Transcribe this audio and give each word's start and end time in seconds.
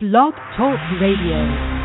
Blog 0.00 0.32
Talk 0.56 0.78
Radio. 1.00 1.77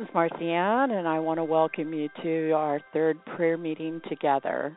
Is 0.00 0.06
Marcianne, 0.14 0.92
and 0.92 1.08
I 1.08 1.18
want 1.18 1.38
to 1.38 1.44
welcome 1.44 1.92
you 1.92 2.08
to 2.22 2.52
our 2.52 2.80
third 2.92 3.18
prayer 3.36 3.56
meeting 3.56 4.00
together. 4.08 4.76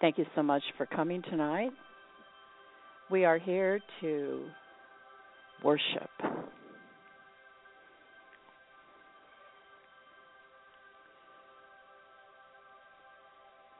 Thank 0.00 0.18
you 0.18 0.24
so 0.34 0.42
much 0.42 0.62
for 0.76 0.86
coming 0.86 1.22
tonight. 1.22 1.70
We 3.10 3.24
are 3.24 3.38
here 3.38 3.80
to 4.00 4.44
worship. 5.62 6.10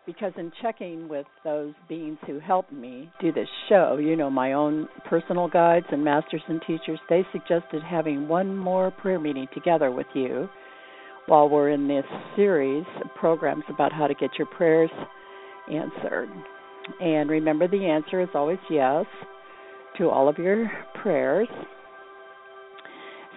Because 0.09 0.33
in 0.39 0.51
checking 0.63 1.07
with 1.07 1.27
those 1.45 1.75
beings 1.87 2.17
who 2.27 2.41
helped 2.41 2.73
me 2.73 3.13
do 3.21 3.31
this 3.31 3.47
show, 3.69 3.99
you 4.01 4.17
know, 4.17 4.31
my 4.31 4.55
own 4.55 4.89
personal 5.05 5.49
guides 5.49 5.85
and 5.93 6.03
masters 6.03 6.41
and 6.49 6.63
teachers, 6.67 6.99
they 7.11 7.27
suggested 7.31 7.83
having 7.83 8.27
one 8.27 8.57
more 8.57 8.91
prayer 8.91 9.21
meeting 9.21 9.47
together 9.53 9.91
with 9.91 10.07
you 10.15 10.49
while 11.27 11.47
we're 11.47 11.69
in 11.69 11.87
this 11.87 12.07
series 12.37 12.87
of 13.05 13.15
programs 13.17 13.65
about 13.69 13.93
how 13.93 14.07
to 14.07 14.15
get 14.15 14.31
your 14.39 14.47
prayers 14.47 14.89
answered. 15.71 16.31
And 17.03 17.29
remember, 17.29 17.69
the 17.69 17.85
answer 17.85 18.23
is 18.23 18.31
always 18.35 18.59
yes 18.71 19.05
to 19.99 20.09
all 20.09 20.27
of 20.27 20.39
your 20.39 20.73
prayers. 21.03 21.49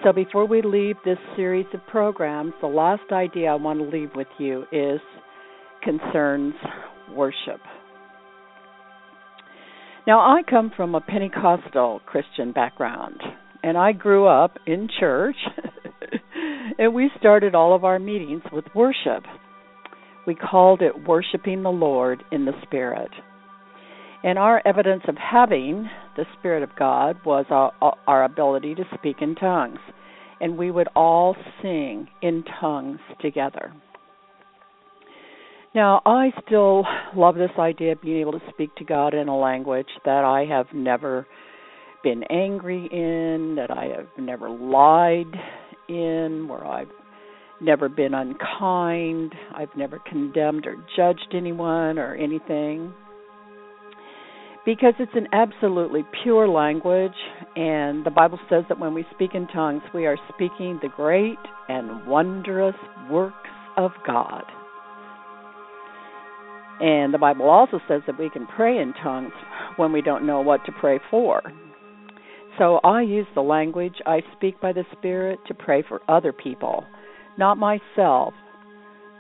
So 0.05 0.13
before 0.13 0.47
we 0.47 0.61
leave 0.61 0.95
this 1.03 1.17
series 1.35 1.65
of 1.73 1.85
programs, 1.87 2.53
the 2.61 2.67
last 2.67 3.11
idea 3.11 3.49
I 3.49 3.55
want 3.55 3.79
to 3.79 3.85
leave 3.85 4.11
with 4.15 4.29
you 4.39 4.63
is 4.71 5.01
concerns 5.83 6.53
worship. 7.15 7.61
Now, 10.07 10.19
I 10.19 10.41
come 10.47 10.71
from 10.75 10.95
a 10.95 11.01
Pentecostal 11.01 12.01
Christian 12.05 12.51
background, 12.51 13.21
and 13.63 13.77
I 13.77 13.91
grew 13.91 14.25
up 14.25 14.57
in 14.65 14.89
church, 14.99 15.35
and 16.79 16.93
we 16.93 17.11
started 17.19 17.53
all 17.53 17.75
of 17.75 17.83
our 17.83 17.99
meetings 17.99 18.41
with 18.51 18.65
worship. 18.73 19.23
We 20.25 20.35
called 20.35 20.81
it 20.81 21.07
worshiping 21.07 21.61
the 21.61 21.69
Lord 21.69 22.23
in 22.31 22.45
the 22.45 22.53
Spirit. 22.63 23.11
And 24.23 24.37
our 24.37 24.61
evidence 24.65 25.03
of 25.07 25.15
having 25.17 25.89
the 26.15 26.25
Spirit 26.37 26.63
of 26.63 26.69
God 26.77 27.17
was 27.25 27.45
our, 27.49 27.71
our 28.07 28.23
ability 28.23 28.75
to 28.75 28.83
speak 28.97 29.17
in 29.21 29.35
tongues. 29.35 29.79
And 30.39 30.57
we 30.57 30.71
would 30.71 30.87
all 30.95 31.35
sing 31.61 32.07
in 32.21 32.43
tongues 32.59 32.99
together. 33.19 33.71
Now, 35.73 36.01
I 36.05 36.31
still 36.45 36.85
love 37.15 37.35
this 37.35 37.51
idea 37.57 37.93
of 37.93 38.01
being 38.01 38.19
able 38.19 38.33
to 38.33 38.41
speak 38.49 38.75
to 38.75 38.83
God 38.83 39.13
in 39.13 39.29
a 39.29 39.37
language 39.37 39.87
that 40.03 40.25
I 40.25 40.43
have 40.43 40.65
never 40.73 41.25
been 42.03 42.23
angry 42.29 42.89
in, 42.91 43.55
that 43.55 43.71
I 43.71 43.85
have 43.95 44.07
never 44.17 44.49
lied 44.49 45.33
in, 45.87 46.47
where 46.49 46.65
I've 46.65 46.89
never 47.61 47.87
been 47.87 48.13
unkind, 48.13 49.33
I've 49.55 49.73
never 49.77 49.99
condemned 49.99 50.67
or 50.67 50.75
judged 50.97 51.33
anyone 51.33 51.97
or 51.97 52.15
anything. 52.15 52.93
Because 54.65 54.93
it's 54.99 55.15
an 55.15 55.27
absolutely 55.31 56.01
pure 56.21 56.49
language, 56.49 57.15
and 57.55 58.05
the 58.05 58.11
Bible 58.11 58.39
says 58.49 58.65
that 58.67 58.77
when 58.77 58.93
we 58.93 59.05
speak 59.15 59.35
in 59.35 59.47
tongues, 59.47 59.83
we 59.93 60.05
are 60.05 60.17
speaking 60.33 60.79
the 60.81 60.89
great 60.97 61.39
and 61.69 62.05
wondrous 62.05 62.75
works 63.09 63.49
of 63.77 63.91
God. 64.05 64.43
And 66.81 67.13
the 67.13 67.19
Bible 67.19 67.47
also 67.47 67.79
says 67.87 68.01
that 68.07 68.17
we 68.17 68.29
can 68.29 68.47
pray 68.47 68.79
in 68.79 68.93
tongues 69.03 69.33
when 69.75 69.91
we 69.91 70.01
don't 70.01 70.25
know 70.25 70.41
what 70.41 70.65
to 70.65 70.71
pray 70.71 70.99
for. 71.11 71.41
So 72.57 72.79
I 72.83 73.01
use 73.01 73.27
the 73.35 73.41
language 73.41 73.95
I 74.05 74.21
speak 74.35 74.59
by 74.59 74.73
the 74.73 74.83
Spirit 74.97 75.39
to 75.47 75.53
pray 75.53 75.83
for 75.87 76.01
other 76.09 76.33
people, 76.33 76.85
not 77.37 77.57
myself, 77.57 78.33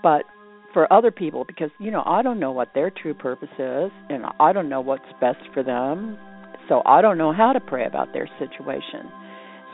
but 0.03 0.23
for 0.73 0.91
other 0.91 1.11
people 1.11 1.43
because 1.45 1.69
you 1.79 1.91
know 1.91 2.03
I 2.05 2.21
don't 2.21 2.39
know 2.39 2.51
what 2.51 2.73
their 2.73 2.89
true 2.89 3.13
purpose 3.13 3.49
is 3.59 3.91
and 4.09 4.25
I 4.39 4.53
don't 4.53 4.69
know 4.69 4.81
what's 4.81 5.03
best 5.19 5.39
for 5.53 5.63
them. 5.63 6.17
So 6.67 6.81
I 6.85 7.01
don't 7.01 7.17
know 7.17 7.33
how 7.33 7.53
to 7.53 7.59
pray 7.59 7.85
about 7.85 8.13
their 8.13 8.29
situation. 8.39 9.11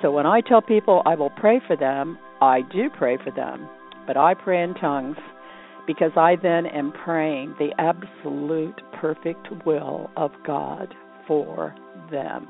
So 0.02 0.12
when 0.12 0.26
I 0.26 0.42
tell 0.42 0.62
people 0.62 1.02
I 1.06 1.16
will 1.16 1.30
pray 1.30 1.62
for 1.68 1.76
them, 1.76 2.18
I 2.42 2.62
do 2.62 2.90
pray 2.96 3.18
for 3.24 3.32
them, 3.32 3.68
but 4.06 4.18
I 4.18 4.34
pray 4.34 4.64
in 4.64 4.74
tongues 4.76 5.18
because 5.88 6.12
I 6.18 6.36
then 6.36 6.66
am 6.66 6.92
praying 6.92 7.56
the 7.58 7.70
absolute 7.80 8.80
perfect 9.00 9.48
will 9.66 10.12
of 10.16 10.32
God 10.46 10.94
for 11.28 11.74
them. 12.12 12.48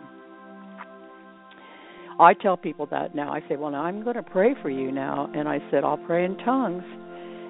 I 2.20 2.34
tell 2.34 2.58
people 2.58 2.88
that 2.88 3.14
now. 3.14 3.32
I 3.32 3.42
say, 3.48 3.56
Well, 3.56 3.72
now 3.72 3.84
I'm 3.84 4.04
going 4.04 4.16
to 4.16 4.24
pray 4.24 4.56
for 4.62 4.70
you 4.70 4.92
now. 4.92 5.32
And 5.34 5.48
I 5.48 5.60
said, 5.70 5.84
I'll 5.84 5.98
pray 5.98 6.26
in 6.26 6.38
tongues. 6.40 6.84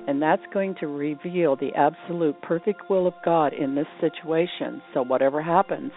And 0.07 0.21
that's 0.21 0.41
going 0.53 0.75
to 0.79 0.87
reveal 0.87 1.55
the 1.55 1.71
absolute 1.75 2.41
perfect 2.41 2.89
will 2.89 3.07
of 3.07 3.13
God 3.25 3.53
in 3.53 3.75
this 3.75 3.87
situation. 3.99 4.81
So, 4.93 5.03
whatever 5.03 5.41
happens, 5.41 5.91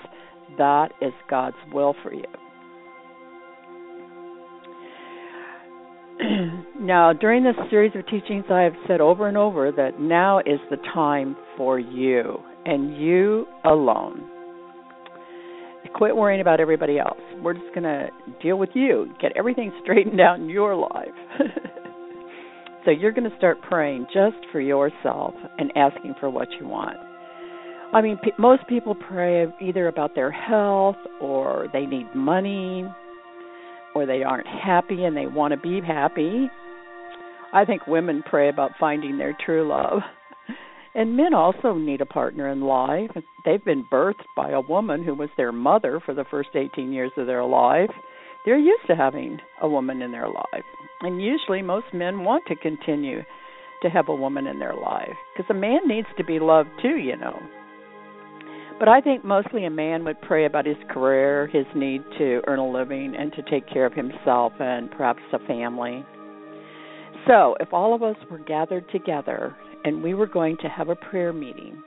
that 0.59 0.89
is 1.01 1.13
God's 1.29 1.57
will 1.73 1.95
for 2.03 2.13
you. 2.13 2.25
Now, 6.81 7.13
during 7.13 7.45
this 7.45 7.57
series 7.69 7.93
of 7.95 8.07
teachings, 8.07 8.47
I 8.51 8.63
have 8.63 8.73
said 8.89 9.03
over 9.03 9.29
and 9.29 9.37
over 9.37 9.71
that 9.71 10.01
now 10.01 10.39
is 10.39 10.59
the 10.71 10.79
time 10.95 11.37
for 11.59 11.79
you 11.79 12.39
and 12.65 12.97
you 12.97 13.47
alone. 13.65 14.27
Quit 15.95 16.17
worrying 16.17 16.41
about 16.41 16.61
everybody 16.61 16.99
else. 16.99 17.19
We're 17.43 17.53
just 17.53 17.75
going 17.75 17.83
to 17.83 18.09
deal 18.43 18.57
with 18.57 18.71
you, 18.75 19.13
get 19.21 19.33
everything 19.37 19.73
straightened 19.83 20.21
out 20.21 20.39
in 20.39 20.49
your 20.49 20.75
life. 20.75 21.09
so, 22.87 22.91
you're 22.91 23.13
going 23.13 23.29
to 23.29 23.37
start 23.37 23.61
praying 23.61 24.07
just 24.07 24.37
for 24.51 24.61
yourself 24.61 25.35
and 25.59 25.71
asking 25.77 26.15
for 26.19 26.31
what 26.31 26.49
you 26.59 26.67
want. 26.67 26.97
I 27.93 28.01
mean, 28.01 28.19
most 28.39 28.67
people 28.69 28.95
pray 28.95 29.47
either 29.61 29.89
about 29.89 30.15
their 30.15 30.31
health 30.31 30.97
or 31.21 31.67
they 31.75 31.85
need 31.85 32.07
money 32.15 32.87
or 33.95 34.07
they 34.07 34.23
aren't 34.23 34.47
happy 34.47 35.05
and 35.05 35.17
they 35.17 35.27
want 35.27 35.53
to 35.53 35.59
be 35.59 35.85
happy. 35.87 36.49
I 37.53 37.65
think 37.65 37.87
women 37.87 38.23
pray 38.29 38.49
about 38.49 38.73
finding 38.79 39.19
their 39.19 39.37
true 39.45 39.67
love. 39.69 40.03
And 40.95 41.17
men 41.17 41.35
also 41.35 41.75
need 41.75 42.01
a 42.01 42.07
partner 42.07 42.49
in 42.49 42.63
life. 42.63 43.11
They've 43.45 43.65
been 43.65 43.87
birthed 43.93 44.25
by 44.37 44.51
a 44.51 44.61
woman 44.61 45.05
who 45.05 45.15
was 45.15 45.29
their 45.37 45.53
mother 45.53 46.01
for 46.05 46.15
the 46.15 46.25
first 46.31 46.51
18 46.55 46.93
years 46.93 47.13
of 47.17 47.27
their 47.27 47.45
life. 47.45 47.91
They're 48.45 48.59
used 48.59 48.87
to 48.89 48.97
having 48.97 49.39
a 49.63 49.69
woman 49.69 50.03
in 50.03 50.13
their 50.13 50.29
life. 50.29 50.65
And 51.03 51.23
usually, 51.23 51.63
most 51.63 51.87
men 51.93 52.25
want 52.25 52.45
to 52.49 52.57
continue 52.57 53.23
to 53.83 53.89
have 53.89 54.09
a 54.09 54.15
woman 54.15 54.47
in 54.47 54.59
their 54.59 54.75
life 54.75 55.17
because 55.35 55.49
a 55.51 55.59
man 55.59 55.81
needs 55.87 56.09
to 56.19 56.25
be 56.25 56.39
loved 56.39 56.69
too, 56.83 56.97
you 56.97 57.17
know. 57.17 57.39
But 58.79 58.89
I 58.89 59.01
think 59.01 59.25
mostly 59.25 59.65
a 59.67 59.71
man 59.71 60.05
would 60.05 60.21
pray 60.23 60.47
about 60.47 60.67
his 60.67 60.77
career, 60.91 61.47
his 61.49 61.67
need 61.75 62.03
to 62.19 62.41
earn 62.47 62.59
a 62.59 62.71
living, 62.71 63.15
and 63.17 63.33
to 63.35 63.43
take 63.43 63.69
care 63.69 63.87
of 63.87 63.93
himself 63.93 64.53
and 64.59 64.91
perhaps 64.91 65.21
a 65.33 65.39
family. 65.47 66.05
So, 67.27 67.55
if 67.61 67.73
all 67.73 67.95
of 67.95 68.03
us 68.03 68.17
were 68.31 68.39
gathered 68.39 68.89
together 68.91 69.55
and 69.85 70.03
we 70.03 70.15
were 70.15 70.27
going 70.27 70.57
to 70.63 70.69
have 70.69 70.89
a 70.89 70.97
prayer 70.97 71.33
meeting, 71.33 71.83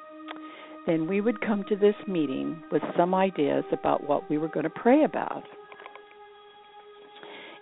then 0.86 1.08
we 1.08 1.22
would 1.22 1.42
come 1.42 1.64
to 1.70 1.76
this 1.76 1.96
meeting 2.08 2.62
with 2.72 2.82
some 2.98 3.16
ideas 3.16 3.64
about 3.72 4.08
what 4.08 4.30
we 4.30 4.38
were 4.38 4.48
going 4.48 4.66
to 4.66 4.70
pray 4.70 5.04
about. 5.04 5.44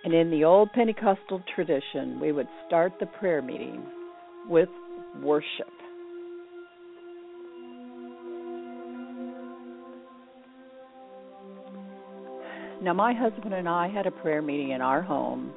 And 0.04 0.14
in 0.14 0.32
the 0.32 0.44
old 0.44 0.72
Pentecostal 0.74 1.44
tradition, 1.56 2.20
we 2.20 2.32
would 2.32 2.48
start 2.68 2.94
the 3.00 3.06
prayer 3.06 3.42
meeting 3.42 3.86
with 4.48 4.70
worship. 5.22 5.70
Now, 12.82 12.94
my 12.94 13.14
husband 13.14 13.54
and 13.54 13.70
I 13.70 13.88
had 13.90 14.08
a 14.08 14.12
prayer 14.12 14.42
meeting 14.42 14.72
in 14.72 14.82
our 14.82 15.04
home 15.04 15.54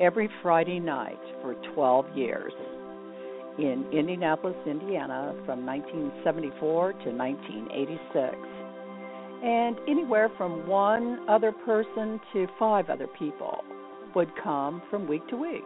every 0.00 0.28
Friday 0.42 0.80
night 0.80 1.20
for 1.42 1.54
12 1.74 2.16
years 2.16 2.52
in 3.58 3.86
Indianapolis, 3.92 4.56
Indiana 4.66 5.32
from 5.46 5.64
1974 5.64 6.92
to 6.92 7.10
1986. 7.10 8.36
And 9.44 9.76
anywhere 9.88 10.30
from 10.36 10.66
one 10.66 11.20
other 11.28 11.52
person 11.52 12.20
to 12.32 12.46
five 12.58 12.90
other 12.90 13.06
people 13.18 13.62
would 14.14 14.30
come 14.42 14.82
from 14.90 15.06
week 15.06 15.26
to 15.28 15.36
week. 15.36 15.64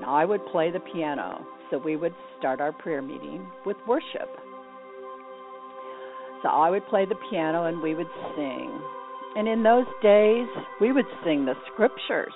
Now, 0.00 0.14
I 0.14 0.24
would 0.24 0.44
play 0.46 0.70
the 0.70 0.80
piano. 0.80 1.44
So 1.70 1.78
we 1.78 1.96
would 1.96 2.14
start 2.38 2.60
our 2.60 2.72
prayer 2.72 3.02
meeting 3.02 3.46
with 3.66 3.76
worship. 3.88 4.28
So 6.42 6.48
I 6.48 6.70
would 6.70 6.86
play 6.86 7.06
the 7.06 7.16
piano 7.30 7.64
and 7.64 7.80
we 7.80 7.94
would 7.94 8.10
sing. 8.36 8.80
And 9.36 9.48
in 9.48 9.62
those 9.62 9.86
days, 10.02 10.46
we 10.80 10.92
would 10.92 11.06
sing 11.24 11.46
the 11.46 11.54
scriptures. 11.72 12.34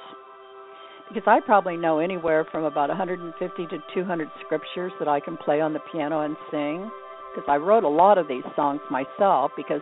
Because 1.09 1.25
I 1.27 1.41
probably 1.41 1.77
know 1.77 1.99
anywhere 2.01 2.47
from 2.53 2.65
about 2.65 2.91
150 2.91 3.67
to 3.67 3.79
200 3.95 4.29
scriptures 4.45 4.93
that 4.99 5.09
I 5.09 5.21
can 5.21 5.39
play 5.39 5.61
on 5.61 5.73
the 5.73 5.81
piano 5.91 6.21
and 6.21 6.37
sing. 6.51 6.91
Because 7.35 7.49
I 7.49 7.57
wrote 7.57 7.85
a 7.85 7.89
lot 7.89 8.19
of 8.19 8.29
these 8.29 8.45
songs 8.55 8.81
myself 8.91 9.53
because 9.57 9.81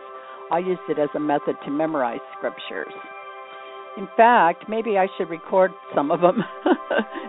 I 0.51 0.59
used 0.59 0.81
it 0.87 0.99
as 0.99 1.09
a 1.15 1.19
method 1.19 1.57
to 1.65 1.71
memorize 1.71 2.21
scriptures. 2.37 2.93
In 3.97 4.07
fact, 4.15 4.69
maybe 4.69 4.97
I 4.97 5.07
should 5.17 5.29
record 5.29 5.71
some 5.95 6.11
of 6.11 6.21
them 6.21 6.43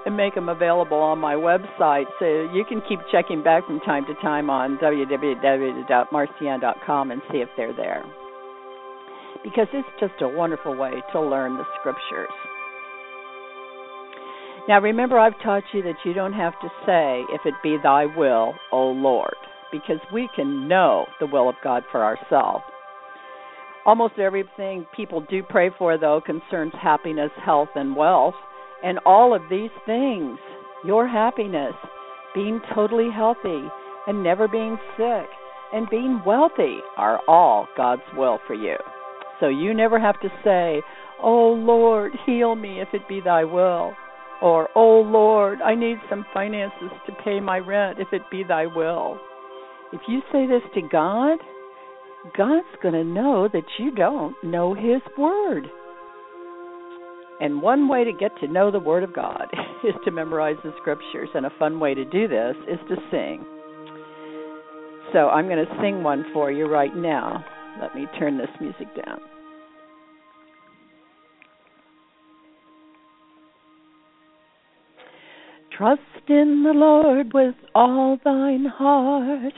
and 0.07 0.17
make 0.17 0.35
them 0.35 0.51
available 0.51 0.99
on 0.99 1.19
my 1.19 1.35
website 1.35 2.05
so 2.19 2.27
you 2.55 2.65
can 2.69 2.83
keep 2.89 3.01
checking 3.11 3.43
back 3.43 3.67
from 3.67 3.81
time 3.81 4.05
to 4.07 4.15
time 4.23 4.49
on 4.51 4.79
www.marcianne.com 4.79 7.11
and 7.11 7.23
see 7.33 7.39
if 7.39 7.49
they're 7.57 7.75
there. 7.75 8.05
Because 9.43 9.67
it's 9.73 9.89
just 9.99 10.13
a 10.21 10.29
wonderful 10.29 10.77
way 10.77 11.03
to 11.13 11.21
learn 11.21 11.57
the 11.57 11.65
scriptures. 11.81 12.29
Now 14.69 14.83
remember, 14.83 15.19
I've 15.19 15.41
taught 15.43 15.63
you 15.73 15.83
that 15.85 15.97
you 16.05 16.13
don't 16.13 16.35
have 16.35 16.53
to 16.61 16.69
say, 16.85 17.25
If 17.33 17.41
it 17.47 17.55
be 17.63 17.79
thy 17.83 18.05
will, 18.05 18.53
O 18.71 18.89
Lord, 18.89 19.35
because 19.73 19.97
we 20.13 20.29
can 20.37 20.69
know 20.69 21.07
the 21.21 21.27
will 21.27 21.49
of 21.49 21.55
God 21.65 21.85
for 21.91 22.05
ourselves. 22.05 22.65
Almost 23.87 24.19
everything 24.19 24.85
people 24.95 25.25
do 25.31 25.43
pray 25.43 25.71
for, 25.79 25.97
though, 25.97 26.21
concerns 26.21 26.75
happiness, 26.83 27.31
health, 27.43 27.71
and 27.77 27.97
wealth. 27.97 28.35
And 28.85 28.99
all 29.07 29.35
of 29.35 29.41
these 29.49 29.71
things, 29.87 30.39
your 30.85 31.09
happiness, 31.09 31.73
being 32.35 32.61
totally 32.75 33.09
healthy, 33.11 33.65
and 34.07 34.23
never 34.23 34.49
being 34.49 34.77
sick, 34.99 35.31
and 35.73 35.89
being 35.89 36.21
wealthy, 36.27 36.77
are 36.99 37.21
all 37.27 37.67
God's 37.75 38.03
will 38.15 38.39
for 38.47 38.53
you. 38.53 38.77
So 39.41 39.49
you 39.49 39.73
never 39.73 39.99
have 39.99 40.21
to 40.21 40.29
say, 40.45 40.83
Oh 41.23 41.55
Lord, 41.59 42.13
heal 42.27 42.55
me 42.55 42.83
if 42.83 42.89
it 42.93 43.09
be 43.09 43.23
thy 43.25 43.45
will. 43.45 43.95
Or, 44.41 44.69
Oh 44.75 45.01
Lord, 45.01 45.61
I 45.63 45.75
need 45.75 45.99
some 46.09 46.25
finances 46.33 46.91
to 47.07 47.13
pay 47.25 47.41
my 47.41 47.59
rent 47.59 47.99
if 47.99 48.09
it 48.13 48.23
be 48.31 48.45
thy 48.45 48.67
will. 48.67 49.19
If 49.93 50.03
you 50.07 50.21
say 50.31 50.47
this 50.47 50.63
to 50.75 50.83
God, 50.89 51.39
God's 52.37 52.67
going 52.83 52.95
to 52.95 53.05
know 53.05 53.49
that 53.53 53.65
you 53.79 53.91
don't 53.91 54.37
know 54.45 54.75
His 54.75 55.03
Word. 55.17 55.65
And 57.41 57.63
one 57.63 57.89
way 57.89 58.05
to 58.05 58.13
get 58.13 58.33
to 58.41 58.49
know 58.49 58.71
the 58.71 58.81
Word 58.81 59.03
of 59.03 59.15
God 59.15 59.47
is 59.85 59.95
to 60.05 60.11
memorize 60.11 60.57
the 60.63 60.73
Scriptures, 60.81 61.29
and 61.35 61.47
a 61.47 61.53
fun 61.59 61.81
way 61.81 61.95
to 61.95 62.05
do 62.05 62.29
this 62.29 62.57
is 62.69 62.79
to 62.89 62.97
sing. 63.11 63.45
So 65.13 65.29
I'm 65.29 65.47
going 65.47 65.65
to 65.65 65.79
sing 65.81 66.03
one 66.03 66.25
for 66.33 66.53
you 66.53 66.67
right 66.67 66.95
now. 66.95 67.45
Let 67.81 67.95
me 67.95 68.07
turn 68.19 68.37
this 68.37 68.51
music 68.61 68.89
down. 69.07 69.21
Trust 75.79 76.29
in 76.29 76.65
the 76.65 76.73
Lord 76.75 77.33
with 77.33 77.55
all 77.75 78.19
thine 78.25 78.67
heart 78.67 79.55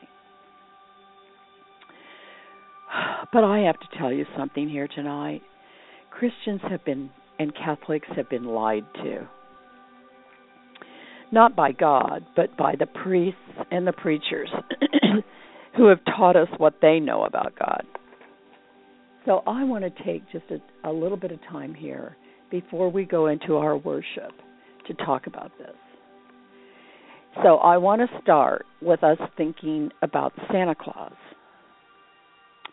But 3.31 3.43
I 3.43 3.59
have 3.59 3.79
to 3.79 3.97
tell 3.99 4.11
you 4.11 4.25
something 4.35 4.67
here 4.67 4.87
tonight. 4.87 5.43
Christians 6.09 6.61
have 6.67 6.83
been 6.83 7.11
and 7.37 7.53
Catholics 7.55 8.07
have 8.15 8.27
been 8.27 8.45
lied 8.45 8.85
to 9.03 9.27
not 11.31 11.55
by 11.55 11.71
God, 11.71 12.25
but 12.35 12.55
by 12.57 12.75
the 12.77 12.85
priests 12.85 13.39
and 13.71 13.85
the 13.85 13.93
preachers 13.93 14.49
who 15.77 15.87
have 15.87 15.99
taught 16.05 16.35
us 16.35 16.47
what 16.57 16.75
they 16.81 16.99
know 16.99 17.23
about 17.23 17.57
God. 17.57 17.85
So 19.25 19.43
I 19.45 19.63
want 19.63 19.83
to 19.83 20.03
take 20.03 20.23
just 20.31 20.45
a, 20.49 20.89
a 20.89 20.91
little 20.91 21.17
bit 21.17 21.31
of 21.31 21.39
time 21.49 21.73
here 21.73 22.15
before 22.49 22.89
we 22.89 23.05
go 23.05 23.27
into 23.27 23.57
our 23.57 23.77
worship 23.77 24.31
to 24.87 24.93
talk 25.05 25.27
about 25.27 25.51
this. 25.57 25.75
So 27.43 27.57
I 27.57 27.77
want 27.77 28.01
to 28.01 28.21
start 28.21 28.65
with 28.81 29.03
us 29.03 29.17
thinking 29.37 29.91
about 30.01 30.33
Santa 30.51 30.75
Claus. 30.75 31.13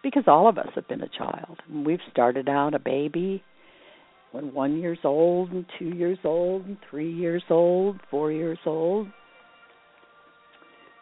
Because 0.03 0.25
all 0.27 0.49
of 0.49 0.57
us 0.57 0.69
have 0.75 0.89
been 0.89 1.03
a 1.03 1.09
child. 1.09 1.59
We've 1.71 2.01
started 2.11 2.49
out 2.49 2.75
a 2.75 2.79
baby 2.79 3.43
when 4.37 4.53
one 4.53 4.79
years 4.79 4.99
old 5.03 5.51
and 5.51 5.65
two 5.79 5.97
years 5.97 6.19
old 6.23 6.67
and 6.67 6.77
three 6.91 7.11
years 7.11 7.43
old, 7.49 7.99
four 8.11 8.31
years 8.31 8.59
old. 8.67 9.09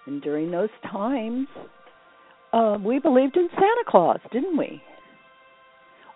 And 0.07 0.23
during 0.23 0.53
those 0.53 0.69
times, 0.89 1.49
uh, 2.53 2.79
we 2.81 3.01
believed 3.01 3.37
in 3.37 3.49
Santa 3.51 3.85
Claus, 3.89 4.21
didn't 4.31 4.57
we? 4.57 4.81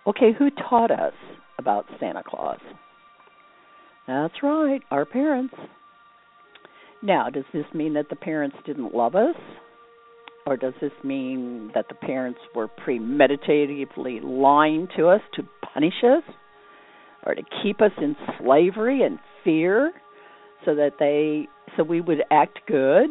Okay, 0.07 0.31
who 0.39 0.49
taught 0.71 0.93
us 0.93 1.13
about 1.59 1.87
Santa 1.99 2.23
Claus? 2.25 2.61
That's 4.07 4.35
right, 4.41 4.81
our 4.93 5.05
parents. 5.05 5.55
Now, 7.03 7.31
does 7.31 7.45
this 7.53 7.67
mean 7.75 7.95
that 7.95 8.11
the 8.11 8.17
parents 8.17 8.57
didn't 8.65 8.95
love 8.95 9.17
us? 9.17 9.35
Or 10.47 10.57
does 10.57 10.75
this 10.81 10.93
mean 11.03 11.73
that 11.75 11.87
the 11.89 11.97
parents 11.97 12.39
were 12.55 12.69
premeditatively 12.69 14.21
lying 14.23 14.87
to 14.97 15.09
us 15.09 15.21
to 15.35 15.43
punish 15.75 16.05
us? 16.05 16.23
Or 17.25 17.35
to 17.35 17.43
keep 17.63 17.81
us 17.81 17.93
in 17.99 18.17
slavery 18.39 19.03
and 19.03 19.19
fear 19.45 19.93
so 20.65 20.75
that 20.75 20.93
they 20.99 21.49
so 21.77 21.83
we 21.83 22.01
would 22.01 22.23
act 22.31 22.61
good. 22.67 23.11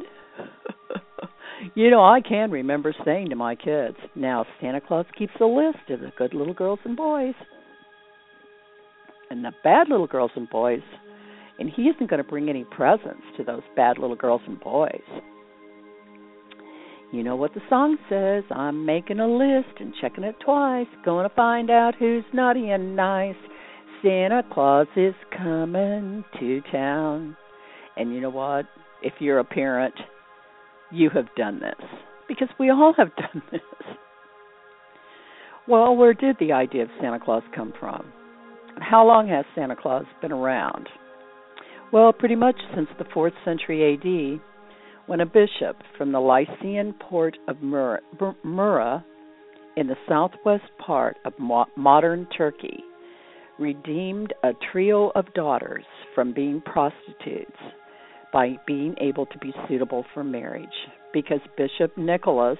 you 1.76 1.90
know, 1.90 2.04
I 2.04 2.22
can 2.22 2.52
remember 2.52 2.94
saying 3.06 3.30
to 3.30 3.36
my 3.36 3.56
kids, 3.56 3.98
now 4.16 4.46
Santa 4.62 4.82
Claus 4.82 5.06
keeps 5.18 5.34
a 5.40 5.46
list 5.46 5.90
of 5.90 6.00
the 6.00 6.12
good 6.18 6.34
little 6.34 6.54
girls 6.54 6.80
and 6.86 6.96
boys 6.96 7.36
and 9.30 9.44
the 9.44 9.52
bad 9.64 9.90
little 9.90 10.08
girls 10.08 10.32
and 10.36 10.50
boys, 10.50 10.82
and 11.60 11.70
he 11.70 11.84
isn't 11.84 12.10
going 12.10 12.24
to 12.24 12.30
bring 12.30 12.50
any 12.50 12.64
presents 12.64 13.24
to 13.38 13.44
those 13.44 13.64
bad 13.76 13.98
little 13.98 14.16
girls 14.16 14.42
and 14.48 14.60
boys. 14.60 15.02
You 17.12 17.24
know 17.24 17.36
what 17.36 17.54
the 17.54 17.62
song 17.70 17.98
says 18.10 18.44
I'm 18.52 18.86
making 18.86 19.20
a 19.20 19.28
list 19.28 19.80
and 19.80 19.94
checking 20.02 20.26
it 20.26 20.36
twice. 20.44 20.88
Gonna 21.06 21.30
find 21.36 21.70
out 21.70 21.96
who's 21.98 22.26
naughty 22.34 22.70
and 22.70 22.98
nice. 22.98 23.38
Santa 24.04 24.44
Claus 24.51 24.88
is 24.96 25.16
coming 25.36 26.24
to 26.39 26.62
town. 26.72 27.36
And 27.96 28.13
you 28.13 28.22
know 28.22 28.30
what? 28.30 28.66
If 29.01 29.13
you're 29.20 29.39
a 29.39 29.44
parent, 29.44 29.96
you 30.92 31.10
have 31.10 31.25
done 31.36 31.60
this. 31.60 31.89
Because 32.27 32.50
we 32.60 32.70
all 32.70 32.94
have 32.98 33.16
done 33.16 33.42
this. 33.51 33.62
Well, 35.68 35.96
where 35.96 36.13
did 36.13 36.38
the 36.39 36.54
idea 36.54 36.84
of 36.84 36.89
Santa 37.01 37.20
Claus 37.20 37.44
come 37.56 37.74
from? 37.80 38.12
How 38.80 39.06
long 39.06 39.27
has 39.30 39.46
Santa 39.56 39.75
Claus 39.75 40.06
been 40.22 40.32
around? 40.32 40.88
Well, 41.92 42.13
pretty 42.13 42.36
much 42.36 42.58
since 42.75 42.89
the 42.98 43.06
4th 43.06 43.34
century 43.44 43.94
AD, 43.94 44.42
when 45.08 45.22
a 45.22 45.25
bishop 45.25 45.77
from 45.98 46.12
the 46.12 46.20
Lycian 46.20 46.94
port 47.00 47.38
of 47.48 47.62
Myra 47.62 49.04
in 49.75 49.88
the 49.88 49.96
southwest 50.08 50.66
part 50.86 51.18
of 51.25 51.34
modern 51.39 52.27
Turkey 52.38 52.84
redeemed 53.60 54.34
a 54.44 54.52
trio 54.72 55.12
of 55.16 55.34
daughters 55.34 55.86
from 56.14 56.34
being 56.34 56.62
prostitutes 56.62 57.58
by 58.32 58.58
being 58.66 58.96
able 59.00 59.26
to 59.26 59.38
be 59.40 59.54
suitable 59.68 60.06
for 60.14 60.24
marriage 60.24 60.68
because 61.14 61.40
Bishop 61.58 61.98
Nicholas, 61.98 62.60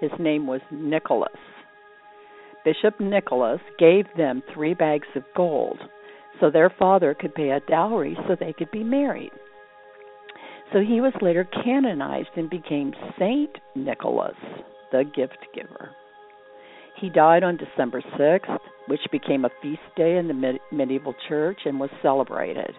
his 0.00 0.10
name 0.18 0.46
was 0.46 0.60
Nicholas, 0.70 1.30
Bishop 2.64 3.00
Nicholas 3.00 3.60
gave 3.78 4.06
them 4.16 4.42
three 4.54 4.74
bags 4.74 5.08
of 5.16 5.24
gold 5.36 5.78
so 6.40 6.50
their 6.50 6.70
father 6.70 7.14
could 7.14 7.34
pay 7.34 7.50
a 7.50 7.60
dowry 7.68 8.16
so 8.26 8.36
they 8.38 8.52
could 8.52 8.70
be 8.70 8.84
married. 8.84 9.32
So 10.72 10.80
he 10.80 11.00
was 11.00 11.12
later 11.20 11.46
canonized 11.64 12.30
and 12.36 12.48
became 12.48 12.94
Saint 13.18 13.50
Nicholas, 13.74 14.36
the 14.90 15.04
gift 15.14 15.38
giver. 15.54 15.90
He 17.00 17.08
died 17.10 17.42
on 17.42 17.56
December 17.56 18.02
6th, 18.18 18.58
which 18.86 19.00
became 19.10 19.44
a 19.44 19.50
feast 19.60 19.80
day 19.96 20.16
in 20.18 20.28
the 20.28 20.58
medieval 20.70 21.14
church 21.28 21.60
and 21.64 21.80
was 21.80 21.90
celebrated. 22.02 22.74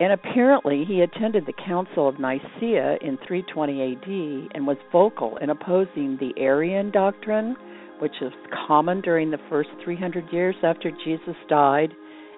And 0.00 0.12
apparently, 0.12 0.84
he 0.86 1.02
attended 1.02 1.46
the 1.46 1.52
Council 1.64 2.08
of 2.08 2.18
Nicaea 2.18 2.96
in 3.02 3.18
320 3.26 3.92
AD 3.92 4.56
and 4.56 4.66
was 4.66 4.76
vocal 4.90 5.36
in 5.36 5.50
opposing 5.50 6.18
the 6.18 6.32
Arian 6.40 6.90
doctrine, 6.90 7.54
which 8.00 8.14
was 8.20 8.32
common 8.66 9.00
during 9.00 9.30
the 9.30 9.38
first 9.48 9.68
300 9.84 10.32
years 10.32 10.56
after 10.64 10.90
Jesus 11.04 11.36
died 11.48 11.92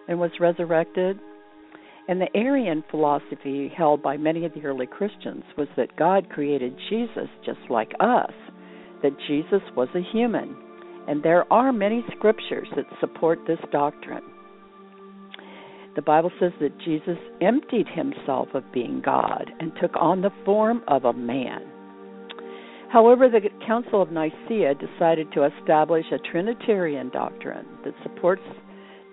and 0.08 0.20
was 0.20 0.30
resurrected. 0.40 1.18
And 2.06 2.20
the 2.20 2.37
Arian 2.37 2.84
philosophy 2.90 3.73
held 3.75 4.02
by 4.02 4.18
many 4.18 4.44
of 4.44 4.52
the 4.52 4.64
early 4.66 4.87
Christians 4.87 5.44
was 5.56 5.68
that 5.78 5.96
God 5.96 6.28
created 6.28 6.76
Jesus 6.90 7.28
just 7.46 7.61
like 7.70 7.92
us, 7.99 8.32
that 9.04 9.16
Jesus 9.28 9.62
was 9.76 9.88
a 9.94 10.00
human. 10.12 10.56
And 11.06 11.23
there 11.23 11.50
are 11.52 11.73
many 11.73 12.02
scriptures 12.16 12.66
that 12.75 12.87
support 12.99 13.38
this 13.46 13.58
doctrine. 13.70 14.25
The 15.94 16.02
Bible 16.02 16.32
says 16.40 16.52
that 16.61 16.76
Jesus 16.80 17.18
emptied 17.40 17.87
himself 17.87 18.49
of 18.54 18.64
being 18.73 19.00
God 19.04 19.52
and 19.61 19.70
took 19.80 19.92
on 19.96 20.23
the 20.23 20.32
form 20.44 20.82
of 20.88 21.04
a 21.04 21.12
man. 21.12 21.61
However, 22.90 23.28
the 23.28 23.49
Council 23.66 24.00
of 24.00 24.11
Nicaea 24.11 24.75
decided 24.75 25.30
to 25.32 25.44
establish 25.44 26.06
a 26.11 26.30
Trinitarian 26.30 27.11
doctrine 27.11 27.66
that 27.84 27.94
supports 28.02 28.42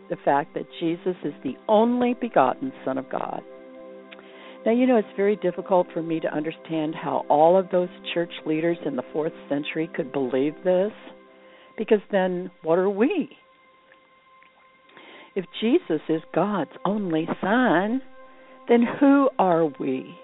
the 0.10 0.18
fact 0.24 0.54
that 0.54 0.66
Jesus 0.80 1.16
is 1.24 1.34
the 1.44 1.56
only 1.68 2.14
begotten 2.14 2.72
Son 2.86 2.98
of 2.98 3.10
God. 3.10 3.42
Now, 4.66 4.72
you 4.74 4.86
know, 4.86 4.98
it's 4.98 5.08
very 5.18 5.36
difficult 5.38 5.88
for 5.92 6.04
me 6.04 6.20
to 6.20 6.34
understand 6.34 6.94
how 6.94 7.26
all 7.30 7.58
of 7.58 7.70
those 7.72 7.90
church 8.14 8.32
leaders 8.46 8.78
in 8.86 8.96
the 8.96 9.04
fourth 9.12 9.34
century 9.50 9.90
could 9.96 10.12
believe 10.12 10.54
this, 10.64 10.92
because 11.78 12.02
then 12.12 12.52
what 12.62 12.78
are 12.78 12.90
we? 12.90 13.30
If 15.36 15.46
Jesus 15.62 16.02
is 16.10 16.22
God's 16.36 16.72
only 16.86 17.28
Son, 17.42 18.02
then 18.70 18.84
who 19.00 19.30
are 19.40 19.66
we? 19.80 20.16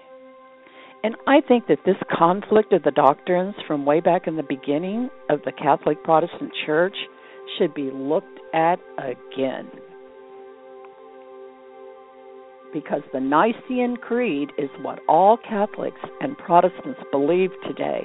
And 1.02 1.16
I 1.26 1.40
think 1.40 1.66
that 1.68 1.78
this 1.84 1.96
conflict 2.16 2.72
of 2.72 2.82
the 2.82 2.90
doctrines 2.90 3.54
from 3.66 3.86
way 3.86 4.00
back 4.00 4.26
in 4.26 4.36
the 4.36 4.42
beginning 4.42 5.10
of 5.30 5.40
the 5.44 5.52
Catholic 5.52 6.04
Protestant 6.04 6.52
Church 6.66 6.94
should 7.58 7.74
be 7.74 7.90
looked 7.92 8.38
at 8.54 8.78
again. 8.98 9.70
Because 12.72 13.02
the 13.12 13.20
Nicene 13.20 13.96
Creed 13.96 14.50
is 14.58 14.68
what 14.82 14.98
all 15.08 15.38
Catholics 15.38 16.00
and 16.20 16.36
Protestants 16.36 17.00
believe 17.10 17.50
today. 17.66 18.02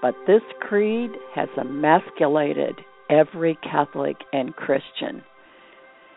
But 0.00 0.14
this 0.26 0.42
creed 0.60 1.10
has 1.34 1.48
emasculated 1.58 2.78
every 3.10 3.58
Catholic 3.62 4.16
and 4.32 4.54
Christian. 4.54 5.22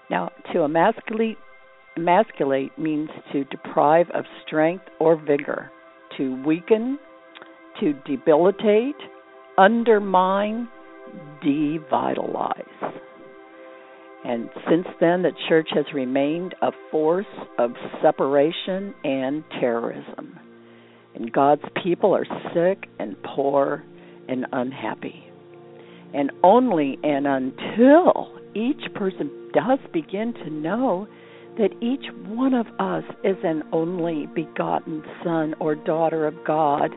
Now, 0.09 0.29
to 0.53 0.63
emasculate, 0.63 1.37
emasculate 1.97 2.77
means 2.77 3.09
to 3.31 3.43
deprive 3.45 4.07
of 4.13 4.25
strength 4.45 4.85
or 4.99 5.15
vigor, 5.15 5.71
to 6.17 6.43
weaken, 6.45 6.99
to 7.79 7.93
debilitate, 8.05 8.95
undermine, 9.57 10.67
devitalize. 11.43 13.01
And 14.25 14.50
since 14.69 14.88
then, 15.00 15.21
the 15.21 15.31
church 15.47 15.69
has 15.74 15.86
remained 15.93 16.55
a 16.62 16.71
force 16.91 17.25
of 17.57 17.71
separation 18.01 18.93
and 19.03 19.43
terrorism. 19.59 20.39
And 21.15 21.31
God's 21.31 21.63
people 21.83 22.15
are 22.15 22.25
sick 22.53 22.89
and 23.00 23.15
poor 23.24 23.83
and 24.27 24.45
unhappy. 24.51 25.24
And 26.13 26.31
only 26.43 26.97
and 27.03 27.27
until 27.27 28.38
each 28.55 28.93
person 28.95 29.51
does 29.53 29.79
begin 29.93 30.33
to 30.33 30.50
know 30.50 31.07
that 31.57 31.69
each 31.81 32.05
one 32.27 32.53
of 32.53 32.67
us 32.79 33.03
is 33.24 33.38
an 33.43 33.63
only 33.71 34.27
begotten 34.36 35.03
son 35.24 35.55
or 35.59 35.75
daughter 35.75 36.27
of 36.27 36.36
God, 36.45 36.91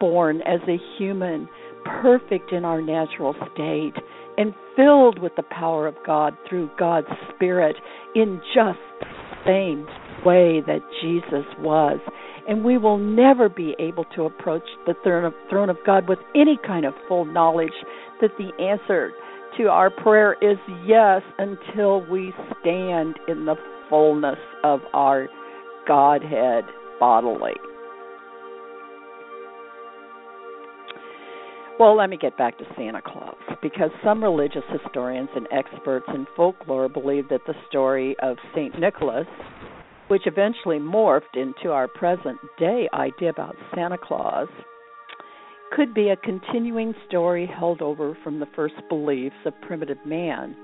born 0.00 0.42
as 0.42 0.60
a 0.68 0.76
human, 0.98 1.48
perfect 1.84 2.52
in 2.52 2.64
our 2.64 2.80
natural 2.80 3.34
state, 3.52 3.94
and 4.36 4.54
filled 4.76 5.18
with 5.18 5.32
the 5.36 5.42
power 5.42 5.86
of 5.86 5.94
God 6.06 6.36
through 6.48 6.70
God's 6.78 7.08
Spirit 7.34 7.76
in 8.14 8.40
just 8.54 8.78
the 9.00 9.06
same 9.46 9.86
way 10.24 10.60
that 10.66 10.80
Jesus 11.02 11.44
was. 11.58 11.98
And 12.48 12.64
we 12.64 12.78
will 12.78 12.98
never 12.98 13.48
be 13.48 13.74
able 13.78 14.04
to 14.16 14.24
approach 14.24 14.64
the 14.86 14.94
throne 15.04 15.68
of 15.68 15.76
God 15.86 16.08
with 16.08 16.18
any 16.34 16.58
kind 16.66 16.84
of 16.84 16.94
full 17.06 17.24
knowledge 17.24 17.72
that 18.20 18.30
the 18.38 18.50
answer 18.62 19.12
to 19.58 19.64
our 19.64 19.90
prayer 19.90 20.34
is 20.40 20.58
yes 20.84 21.22
until 21.38 22.04
we 22.10 22.32
stand 22.60 23.18
in 23.28 23.44
the 23.44 23.56
fullness 23.90 24.38
of 24.64 24.80
our 24.94 25.28
Godhead 25.86 26.64
bodily. 26.98 27.52
Well, 31.78 31.96
let 31.96 32.10
me 32.10 32.16
get 32.16 32.36
back 32.36 32.58
to 32.58 32.64
Santa 32.76 33.00
Claus 33.02 33.34
because 33.60 33.90
some 34.04 34.22
religious 34.22 34.62
historians 34.70 35.30
and 35.34 35.48
experts 35.50 36.06
in 36.14 36.26
folklore 36.36 36.88
believe 36.88 37.28
that 37.30 37.40
the 37.46 37.54
story 37.68 38.14
of 38.22 38.36
St. 38.54 38.78
Nicholas, 38.78 39.26
which 40.08 40.26
eventually 40.26 40.78
morphed 40.78 41.34
into 41.34 41.72
our 41.72 41.88
present 41.88 42.38
day 42.58 42.88
idea 42.92 43.30
about 43.30 43.56
Santa 43.74 43.98
Claus, 43.98 44.48
could 45.72 45.94
be 45.94 46.10
a 46.10 46.16
continuing 46.16 46.94
story 47.08 47.46
held 47.46 47.80
over 47.80 48.16
from 48.22 48.38
the 48.38 48.48
first 48.54 48.74
beliefs 48.90 49.34
of 49.46 49.54
primitive 49.62 50.04
man, 50.04 50.54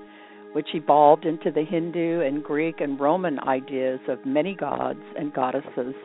which 0.53 0.67
evolved 0.73 1.25
into 1.25 1.51
the 1.51 1.63
Hindu 1.63 2.21
and 2.21 2.43
Greek 2.43 2.79
and 2.79 2.99
Roman 2.99 3.39
ideas 3.39 3.99
of 4.07 4.25
many 4.25 4.55
gods 4.55 5.01
and 5.17 5.33
goddesses 5.33 5.95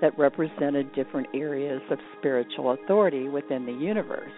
that 0.00 0.18
represented 0.18 0.94
different 0.94 1.28
areas 1.34 1.82
of 1.90 1.98
spiritual 2.18 2.72
authority 2.72 3.28
within 3.28 3.66
the 3.66 3.72
universe. 3.72 4.32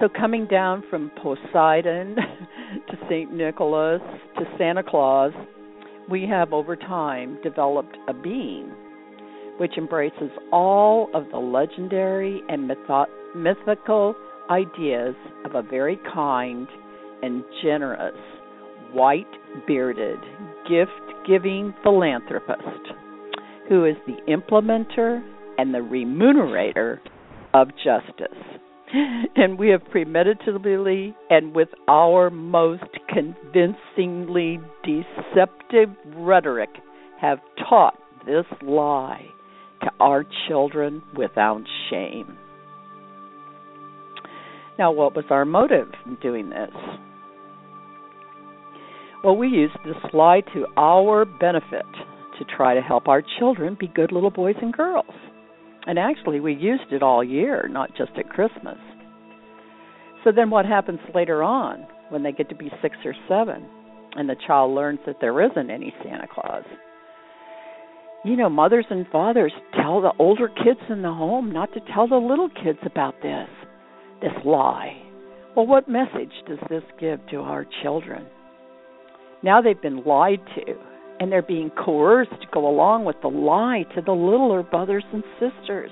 So, 0.00 0.08
coming 0.08 0.46
down 0.46 0.84
from 0.90 1.10
Poseidon 1.22 2.16
to 2.88 2.96
St. 3.08 3.32
Nicholas 3.32 4.02
to 4.38 4.44
Santa 4.58 4.82
Claus, 4.82 5.32
we 6.10 6.26
have 6.28 6.52
over 6.52 6.76
time 6.76 7.38
developed 7.42 7.96
a 8.08 8.12
being 8.12 8.70
which 9.58 9.72
embraces 9.78 10.30
all 10.52 11.08
of 11.14 11.24
the 11.30 11.38
legendary 11.38 12.42
and 12.48 12.70
mytho- 12.70 13.06
mythical 13.34 14.14
ideas 14.50 15.14
of 15.44 15.54
a 15.54 15.62
very 15.62 15.98
kind 16.12 16.68
and 17.22 17.42
generous, 17.62 18.14
white 18.92 19.24
bearded, 19.66 20.18
gift 20.68 20.90
giving 21.26 21.74
philanthropist 21.82 22.60
who 23.68 23.84
is 23.84 23.96
the 24.06 24.16
implementer 24.28 25.26
and 25.58 25.74
the 25.74 25.78
remunerator 25.78 26.98
of 27.54 27.68
justice. 27.82 28.36
And 29.36 29.58
we 29.58 29.68
have 29.70 29.82
premeditatedly 29.92 31.14
and 31.30 31.54
with 31.54 31.68
our 31.88 32.30
most 32.30 32.84
convincingly 33.08 34.58
deceptive 34.84 35.90
rhetoric 36.16 36.70
have 37.20 37.38
taught 37.68 37.98
this 38.24 38.46
lie 38.62 39.26
to 39.82 39.90
our 40.00 40.24
children 40.48 41.02
without 41.16 41.62
shame. 41.90 42.36
Now, 44.78 44.92
what 44.92 45.14
was 45.14 45.24
our 45.30 45.44
motive 45.44 45.88
in 46.04 46.16
doing 46.16 46.50
this? 46.50 46.70
Well, 49.24 49.36
we 49.36 49.48
used 49.48 49.76
this 49.84 49.96
lie 50.12 50.42
to 50.54 50.66
our 50.76 51.24
benefit 51.24 51.86
to 52.38 52.44
try 52.56 52.74
to 52.74 52.80
help 52.80 53.08
our 53.08 53.22
children 53.38 53.76
be 53.78 53.88
good 53.88 54.12
little 54.12 54.30
boys 54.30 54.56
and 54.60 54.72
girls. 54.72 55.06
And 55.86 55.98
actually, 55.98 56.40
we 56.40 56.54
used 56.54 56.92
it 56.92 57.02
all 57.02 57.22
year, 57.22 57.68
not 57.68 57.90
just 57.96 58.12
at 58.18 58.28
Christmas. 58.28 58.78
So 60.24 60.32
then, 60.32 60.50
what 60.50 60.66
happens 60.66 60.98
later 61.14 61.42
on 61.42 61.86
when 62.08 62.22
they 62.22 62.32
get 62.32 62.48
to 62.48 62.56
be 62.56 62.70
six 62.82 62.96
or 63.04 63.14
seven 63.28 63.64
and 64.16 64.28
the 64.28 64.36
child 64.46 64.74
learns 64.74 64.98
that 65.06 65.16
there 65.20 65.40
isn't 65.42 65.70
any 65.70 65.94
Santa 66.02 66.26
Claus? 66.26 66.64
You 68.24 68.36
know, 68.36 68.48
mothers 68.48 68.86
and 68.90 69.06
fathers 69.12 69.52
tell 69.80 70.00
the 70.00 70.12
older 70.18 70.48
kids 70.48 70.80
in 70.90 71.02
the 71.02 71.12
home 71.12 71.52
not 71.52 71.72
to 71.74 71.80
tell 71.94 72.08
the 72.08 72.16
little 72.16 72.48
kids 72.48 72.80
about 72.84 73.14
this, 73.22 73.48
this 74.20 74.32
lie. 74.44 75.00
Well, 75.54 75.66
what 75.66 75.88
message 75.88 76.32
does 76.48 76.58
this 76.68 76.82
give 76.98 77.24
to 77.28 77.36
our 77.36 77.64
children? 77.84 78.26
Now 79.44 79.62
they've 79.62 79.80
been 79.80 80.02
lied 80.04 80.40
to, 80.56 80.74
and 81.18 81.30
they're 81.30 81.42
being 81.42 81.70
coerced 81.70 82.30
to 82.30 82.46
go 82.52 82.68
along 82.68 83.04
with 83.04 83.16
the 83.22 83.28
lie 83.28 83.84
to 83.94 84.02
the 84.02 84.12
littler 84.12 84.62
brothers 84.62 85.04
and 85.12 85.24
sisters. 85.40 85.90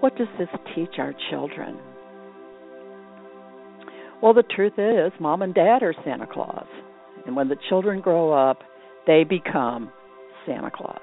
What 0.00 0.16
does 0.16 0.28
this 0.38 0.48
teach 0.74 0.94
our 0.98 1.14
children? 1.30 1.78
Well, 4.22 4.34
the 4.34 4.42
truth 4.42 4.74
is, 4.78 5.12
mom 5.20 5.42
and 5.42 5.54
dad 5.54 5.82
are 5.82 5.94
Santa 6.04 6.26
Claus. 6.26 6.66
And 7.26 7.36
when 7.36 7.48
the 7.48 7.56
children 7.68 8.00
grow 8.00 8.32
up, 8.32 8.60
they 9.06 9.24
become 9.24 9.92
Santa 10.46 10.70
Claus. 10.70 11.00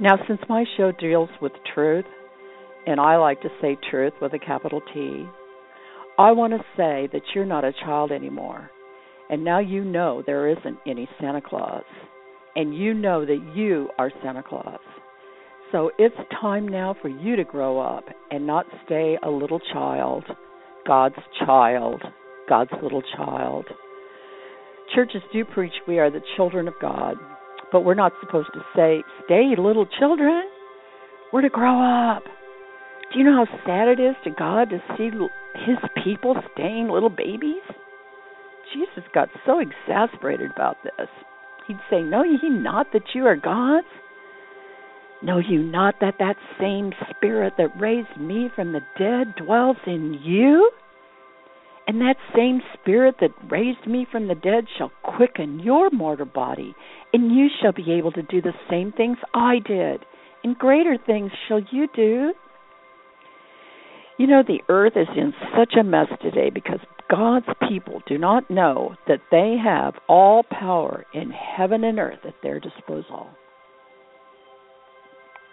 Now, 0.00 0.16
since 0.28 0.40
my 0.48 0.64
show 0.76 0.92
deals 0.92 1.30
with 1.40 1.52
truth, 1.74 2.04
and 2.86 3.00
I 3.00 3.16
like 3.16 3.40
to 3.42 3.48
say 3.62 3.76
truth 3.90 4.12
with 4.20 4.32
a 4.34 4.38
capital 4.38 4.80
T, 4.92 5.24
I 6.18 6.32
want 6.32 6.52
to 6.52 6.58
say 6.76 7.08
that 7.12 7.22
you're 7.34 7.44
not 7.44 7.64
a 7.64 7.72
child 7.72 8.12
anymore. 8.12 8.70
And 9.34 9.42
now 9.42 9.58
you 9.58 9.82
know 9.84 10.22
there 10.24 10.48
isn't 10.48 10.78
any 10.86 11.08
Santa 11.20 11.40
Claus. 11.40 11.82
And 12.54 12.72
you 12.72 12.94
know 12.94 13.26
that 13.26 13.52
you 13.56 13.88
are 13.98 14.12
Santa 14.22 14.44
Claus. 14.44 14.78
So 15.72 15.90
it's 15.98 16.14
time 16.40 16.68
now 16.68 16.94
for 17.02 17.08
you 17.08 17.34
to 17.34 17.42
grow 17.42 17.80
up 17.80 18.04
and 18.30 18.46
not 18.46 18.64
stay 18.86 19.18
a 19.24 19.28
little 19.28 19.58
child, 19.72 20.22
God's 20.86 21.16
child, 21.44 22.00
God's 22.48 22.70
little 22.80 23.02
child. 23.16 23.66
Churches 24.94 25.22
do 25.32 25.44
preach 25.44 25.72
we 25.88 25.98
are 25.98 26.12
the 26.12 26.22
children 26.36 26.68
of 26.68 26.74
God, 26.80 27.16
but 27.72 27.80
we're 27.80 27.94
not 27.94 28.12
supposed 28.20 28.50
to 28.54 28.60
say, 28.76 29.02
stay 29.24 29.54
little 29.58 29.88
children. 29.98 30.44
We're 31.32 31.42
to 31.42 31.48
grow 31.48 32.14
up. 32.14 32.22
Do 33.12 33.18
you 33.18 33.24
know 33.24 33.44
how 33.44 33.58
sad 33.66 33.88
it 33.88 34.00
is 34.00 34.14
to 34.22 34.30
God 34.30 34.70
to 34.70 34.78
see 34.96 35.10
his 35.66 35.78
people 36.04 36.36
staying 36.52 36.88
little 36.88 37.10
babies? 37.10 37.64
Jesus 38.74 39.04
got 39.14 39.28
so 39.46 39.60
exasperated 39.60 40.50
about 40.50 40.76
this. 40.82 41.08
He'd 41.66 41.78
say, 41.88 42.02
Know 42.02 42.24
ye 42.24 42.48
not 42.50 42.88
that 42.92 43.14
you 43.14 43.26
are 43.26 43.36
gods? 43.36 43.86
Know 45.22 45.38
you 45.38 45.62
not 45.62 45.94
that 46.00 46.16
that 46.18 46.36
same 46.60 46.92
Spirit 47.10 47.54
that 47.56 47.80
raised 47.80 48.20
me 48.20 48.50
from 48.54 48.72
the 48.72 48.80
dead 48.98 49.34
dwells 49.42 49.76
in 49.86 50.20
you? 50.22 50.70
And 51.86 52.00
that 52.00 52.16
same 52.34 52.60
Spirit 52.74 53.16
that 53.20 53.30
raised 53.50 53.86
me 53.86 54.06
from 54.10 54.28
the 54.28 54.34
dead 54.34 54.64
shall 54.76 54.90
quicken 55.02 55.60
your 55.60 55.90
mortal 55.90 56.26
body, 56.26 56.74
and 57.12 57.34
you 57.34 57.48
shall 57.62 57.72
be 57.72 57.92
able 57.92 58.12
to 58.12 58.22
do 58.22 58.42
the 58.42 58.52
same 58.70 58.92
things 58.92 59.18
I 59.34 59.60
did, 59.66 60.04
and 60.42 60.58
greater 60.58 60.98
things 61.06 61.30
shall 61.46 61.60
you 61.70 61.88
do. 61.94 62.32
You 64.18 64.26
know, 64.26 64.42
the 64.46 64.60
earth 64.68 64.94
is 64.96 65.08
in 65.16 65.32
such 65.56 65.74
a 65.78 65.84
mess 65.84 66.08
today 66.22 66.50
because 66.50 66.80
God's 67.10 67.46
people 67.68 68.02
do 68.06 68.18
not 68.18 68.50
know 68.50 68.94
that 69.06 69.20
they 69.30 69.56
have 69.62 69.94
all 70.08 70.42
power 70.42 71.04
in 71.12 71.30
heaven 71.30 71.84
and 71.84 71.98
earth 71.98 72.20
at 72.26 72.34
their 72.42 72.60
disposal. 72.60 73.28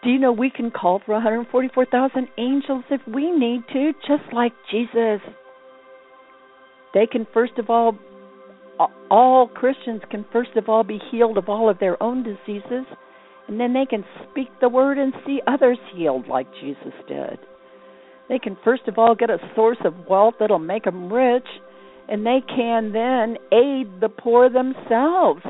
Do 0.04 0.10
you 0.10 0.18
know 0.18 0.32
we 0.32 0.50
can 0.50 0.72
call 0.72 1.02
for 1.06 1.14
144,000 1.14 2.28
angels 2.38 2.84
if 2.90 3.02
we 3.08 3.32
need 3.32 3.62
to, 3.74 3.92
just 4.08 4.34
like 4.34 4.54
Jesus? 4.72 5.22
They 6.94 7.06
can, 7.06 7.28
first 7.34 7.54
of 7.60 7.70
all, 7.70 7.98
all 9.12 9.48
Christians 9.48 10.02
can, 10.10 10.26
first 10.32 10.56
of 10.56 10.70
all, 10.70 10.84
be 10.84 11.00
healed 11.12 11.38
of 11.38 11.50
all 11.50 11.70
of 11.70 11.78
their 11.80 12.02
own 12.02 12.24
diseases, 12.24 12.86
and 13.48 13.60
then 13.60 13.74
they 13.74 13.86
can 13.86 14.04
speak 14.30 14.48
the 14.60 14.70
word 14.70 14.98
and 14.98 15.14
see 15.26 15.42
others 15.46 15.78
healed 15.94 16.28
like 16.28 16.48
Jesus 16.62 16.94
did. 17.08 17.38
They 18.32 18.39
can 18.39 18.58
first 18.63 18.88
of 18.88 18.98
all 18.98 19.13
get 19.13 19.30
a 19.30 19.39
source 19.58 19.78
of 19.84 20.08
wealth 20.08 20.36
that'll 20.39 20.58
make 20.58 20.86
them 20.86 21.12
rich, 21.12 21.46
and 22.08 22.26
they 22.26 22.39
can 22.48 22.94
then 22.94 23.36
aid 23.52 24.00
the 24.00 24.08
poor 24.08 24.50
themselves. 24.50 25.41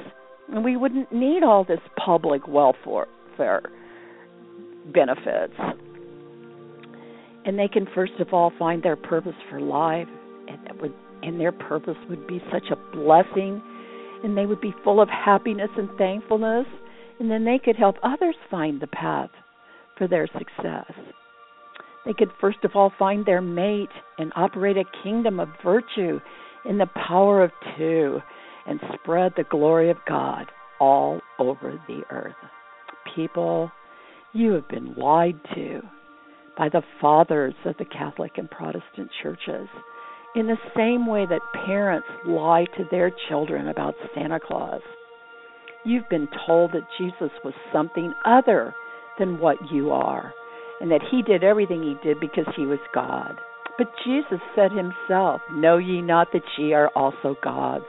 And 0.51 0.65
we 0.65 0.75
wouldn't 0.75 1.13
need 1.13 1.43
all 1.43 1.63
this 1.63 1.79
public 2.03 2.47
welfare 2.47 3.61
benefits. 4.91 5.53
And 7.45 7.59
they 7.59 7.67
can 7.67 7.87
first 7.93 8.13
of 8.19 8.33
all 8.33 8.51
find 8.57 8.81
their 8.81 8.95
purpose 8.95 9.35
for 9.51 9.61
life, 9.61 10.07
and 10.47 10.65
that 10.65 10.81
would, 10.81 10.93
and 11.21 11.39
their 11.39 11.51
purpose 11.51 11.97
would 12.09 12.25
be 12.25 12.41
such 12.51 12.65
a 12.71 12.95
blessing, 12.95 13.61
and 14.23 14.35
they 14.35 14.47
would 14.47 14.59
be 14.59 14.73
full 14.83 14.99
of 14.99 15.07
happiness 15.07 15.69
and 15.77 15.87
thankfulness, 15.99 16.65
and 17.19 17.29
then 17.29 17.45
they 17.45 17.59
could 17.63 17.75
help 17.75 17.97
others 18.01 18.35
find 18.49 18.81
the 18.81 18.87
path 18.87 19.29
for 19.99 20.07
their 20.07 20.25
success. 20.25 20.91
They 22.05 22.13
could 22.13 22.31
first 22.39 22.63
of 22.63 22.71
all 22.75 22.91
find 22.97 23.25
their 23.25 23.41
mate 23.41 23.91
and 24.17 24.31
operate 24.35 24.77
a 24.77 25.03
kingdom 25.03 25.39
of 25.39 25.49
virtue 25.63 26.19
in 26.65 26.77
the 26.77 26.89
power 27.07 27.43
of 27.43 27.51
two 27.77 28.19
and 28.65 28.79
spread 28.95 29.33
the 29.35 29.43
glory 29.43 29.89
of 29.89 29.97
God 30.07 30.45
all 30.79 31.19
over 31.39 31.79
the 31.87 32.01
earth. 32.09 32.35
People, 33.15 33.71
you 34.33 34.53
have 34.53 34.67
been 34.67 34.95
lied 34.95 35.39
to 35.55 35.81
by 36.57 36.69
the 36.69 36.83
fathers 36.99 37.53
of 37.65 37.75
the 37.77 37.85
Catholic 37.85 38.33
and 38.37 38.49
Protestant 38.49 39.09
churches 39.21 39.67
in 40.35 40.47
the 40.47 40.57
same 40.75 41.05
way 41.07 41.25
that 41.25 41.65
parents 41.65 42.07
lie 42.25 42.65
to 42.77 42.85
their 42.89 43.11
children 43.29 43.67
about 43.67 43.95
Santa 44.15 44.39
Claus. 44.39 44.81
You've 45.83 46.07
been 46.09 46.27
told 46.47 46.71
that 46.71 46.87
Jesus 46.97 47.31
was 47.43 47.53
something 47.73 48.13
other 48.25 48.73
than 49.19 49.39
what 49.39 49.57
you 49.71 49.91
are 49.91 50.33
and 50.81 50.89
that 50.89 51.01
he 51.11 51.21
did 51.21 51.43
everything 51.43 51.83
he 51.83 51.95
did 52.03 52.19
because 52.19 52.47
he 52.57 52.65
was 52.65 52.79
God. 52.93 53.39
But 53.77 53.87
Jesus 54.03 54.39
said 54.55 54.71
himself, 54.71 55.41
Know 55.53 55.77
ye 55.77 56.01
not 56.01 56.29
that 56.33 56.41
ye 56.57 56.73
are 56.73 56.89
also 56.95 57.35
gods? 57.43 57.85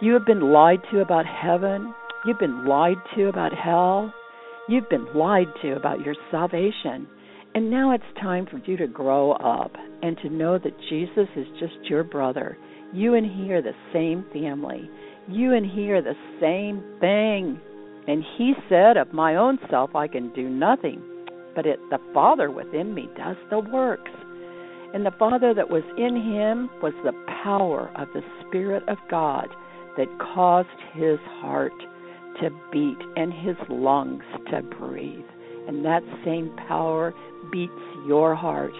You 0.00 0.12
have 0.14 0.26
been 0.26 0.52
lied 0.52 0.80
to 0.90 1.00
about 1.00 1.26
heaven. 1.26 1.94
You've 2.26 2.40
been 2.40 2.66
lied 2.66 2.98
to 3.16 3.28
about 3.28 3.52
hell. 3.52 4.12
You've 4.68 4.88
been 4.90 5.06
lied 5.14 5.46
to 5.62 5.76
about 5.76 6.04
your 6.04 6.16
salvation. 6.30 7.06
And 7.54 7.70
now 7.70 7.92
it's 7.92 8.20
time 8.20 8.46
for 8.50 8.58
you 8.58 8.76
to 8.76 8.86
grow 8.86 9.32
up 9.32 9.72
and 10.02 10.16
to 10.18 10.28
know 10.28 10.58
that 10.58 10.78
Jesus 10.88 11.28
is 11.36 11.46
just 11.58 11.88
your 11.88 12.04
brother. 12.04 12.58
You 12.92 13.14
and 13.14 13.24
he 13.24 13.52
are 13.52 13.62
the 13.62 13.72
same 13.92 14.24
family. 14.32 14.90
You 15.28 15.54
and 15.54 15.64
he 15.64 15.90
are 15.92 16.02
the 16.02 16.14
same 16.40 16.82
thing. 17.00 17.60
And 18.06 18.24
he 18.36 18.54
said, 18.68 18.96
Of 18.96 19.12
my 19.12 19.36
own 19.36 19.58
self 19.70 19.94
I 19.94 20.08
can 20.08 20.32
do 20.34 20.48
nothing 20.48 21.02
but 21.58 21.66
it 21.66 21.80
the 21.90 21.98
Father 22.14 22.52
within 22.52 22.94
me 22.94 23.08
does 23.16 23.34
the 23.50 23.58
works. 23.58 24.12
And 24.94 25.04
the 25.04 25.10
Father 25.18 25.52
that 25.54 25.68
was 25.68 25.82
in 25.96 26.14
him 26.14 26.70
was 26.80 26.92
the 27.02 27.12
power 27.42 27.90
of 27.96 28.06
the 28.14 28.22
Spirit 28.46 28.88
of 28.88 28.96
God 29.10 29.48
that 29.96 30.06
caused 30.20 30.68
his 30.94 31.18
heart 31.40 31.72
to 32.40 32.50
beat 32.70 32.98
and 33.16 33.32
his 33.32 33.56
lungs 33.68 34.22
to 34.52 34.62
breathe. 34.78 35.24
And 35.66 35.84
that 35.84 36.04
same 36.24 36.54
power 36.68 37.12
beats 37.50 37.72
your 38.06 38.36
heart 38.36 38.74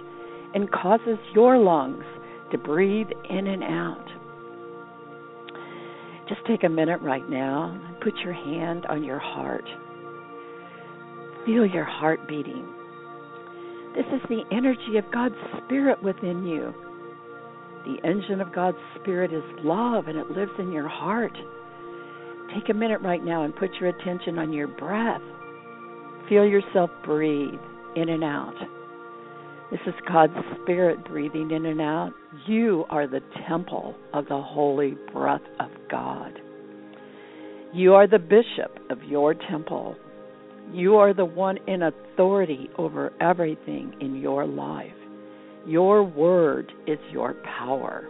and 0.54 0.70
causes 0.70 1.18
your 1.34 1.58
lungs 1.58 2.04
to 2.52 2.58
breathe 2.58 3.08
in 3.28 3.48
and 3.48 3.64
out. 3.64 4.06
Just 6.28 6.46
take 6.46 6.62
a 6.62 6.68
minute 6.68 7.00
right 7.00 7.28
now 7.28 7.72
and 7.74 8.00
put 8.00 8.14
your 8.22 8.34
hand 8.34 8.86
on 8.86 9.02
your 9.02 9.18
heart. 9.18 9.64
Feel 11.48 11.64
your 11.64 11.84
heart 11.84 12.28
beating. 12.28 12.68
This 13.96 14.04
is 14.12 14.20
the 14.28 14.42
energy 14.52 14.98
of 14.98 15.10
God's 15.10 15.34
Spirit 15.64 16.02
within 16.02 16.44
you. 16.44 16.74
The 17.86 18.06
engine 18.06 18.42
of 18.42 18.54
God's 18.54 18.76
Spirit 19.00 19.32
is 19.32 19.42
love, 19.64 20.08
and 20.08 20.18
it 20.18 20.30
lives 20.30 20.52
in 20.58 20.70
your 20.72 20.88
heart. 20.88 21.32
Take 22.54 22.68
a 22.68 22.74
minute 22.74 23.00
right 23.00 23.24
now 23.24 23.44
and 23.44 23.56
put 23.56 23.70
your 23.80 23.88
attention 23.88 24.38
on 24.38 24.52
your 24.52 24.68
breath. 24.68 25.22
Feel 26.28 26.44
yourself 26.44 26.90
breathe 27.02 27.58
in 27.96 28.10
and 28.10 28.24
out. 28.24 28.52
This 29.70 29.80
is 29.86 29.94
God's 30.06 30.34
Spirit 30.62 31.02
breathing 31.06 31.50
in 31.50 31.64
and 31.64 31.80
out. 31.80 32.12
You 32.46 32.84
are 32.90 33.06
the 33.06 33.22
temple 33.48 33.94
of 34.12 34.26
the 34.26 34.42
holy 34.42 34.96
breath 35.14 35.40
of 35.60 35.70
God. 35.90 36.32
You 37.72 37.94
are 37.94 38.06
the 38.06 38.18
bishop 38.18 38.78
of 38.90 39.02
your 39.04 39.32
temple. 39.32 39.96
You 40.72 40.96
are 40.96 41.14
the 41.14 41.24
one 41.24 41.58
in 41.66 41.82
authority 41.82 42.68
over 42.76 43.12
everything 43.20 43.94
in 44.00 44.16
your 44.16 44.46
life. 44.46 44.92
Your 45.66 46.02
word 46.02 46.70
is 46.86 46.98
your 47.10 47.34
power. 47.58 48.06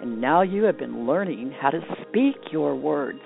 And 0.00 0.20
now 0.20 0.42
you 0.42 0.64
have 0.64 0.78
been 0.78 1.06
learning 1.06 1.54
how 1.60 1.70
to 1.70 1.80
speak 2.08 2.36
your 2.50 2.74
words 2.74 3.20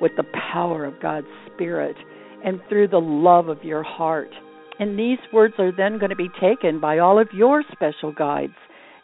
with 0.00 0.12
the 0.16 0.24
power 0.52 0.84
of 0.84 1.00
God's 1.02 1.26
Spirit 1.52 1.96
and 2.44 2.60
through 2.68 2.88
the 2.88 3.00
love 3.00 3.48
of 3.48 3.64
your 3.64 3.82
heart. 3.82 4.30
And 4.78 4.98
these 4.98 5.18
words 5.32 5.54
are 5.58 5.72
then 5.76 5.98
going 5.98 6.10
to 6.10 6.16
be 6.16 6.30
taken 6.40 6.80
by 6.80 6.98
all 6.98 7.18
of 7.18 7.28
your 7.34 7.64
special 7.72 8.12
guides 8.12 8.52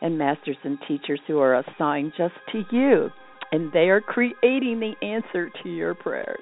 and 0.00 0.16
masters 0.16 0.56
and 0.64 0.78
teachers 0.86 1.20
who 1.26 1.38
are 1.38 1.58
assigned 1.58 2.12
just 2.16 2.34
to 2.52 2.62
you. 2.70 3.10
And 3.50 3.72
they 3.72 3.88
are 3.90 4.00
creating 4.00 4.80
the 4.80 4.94
answer 5.02 5.50
to 5.62 5.68
your 5.68 5.94
prayers. 5.94 6.40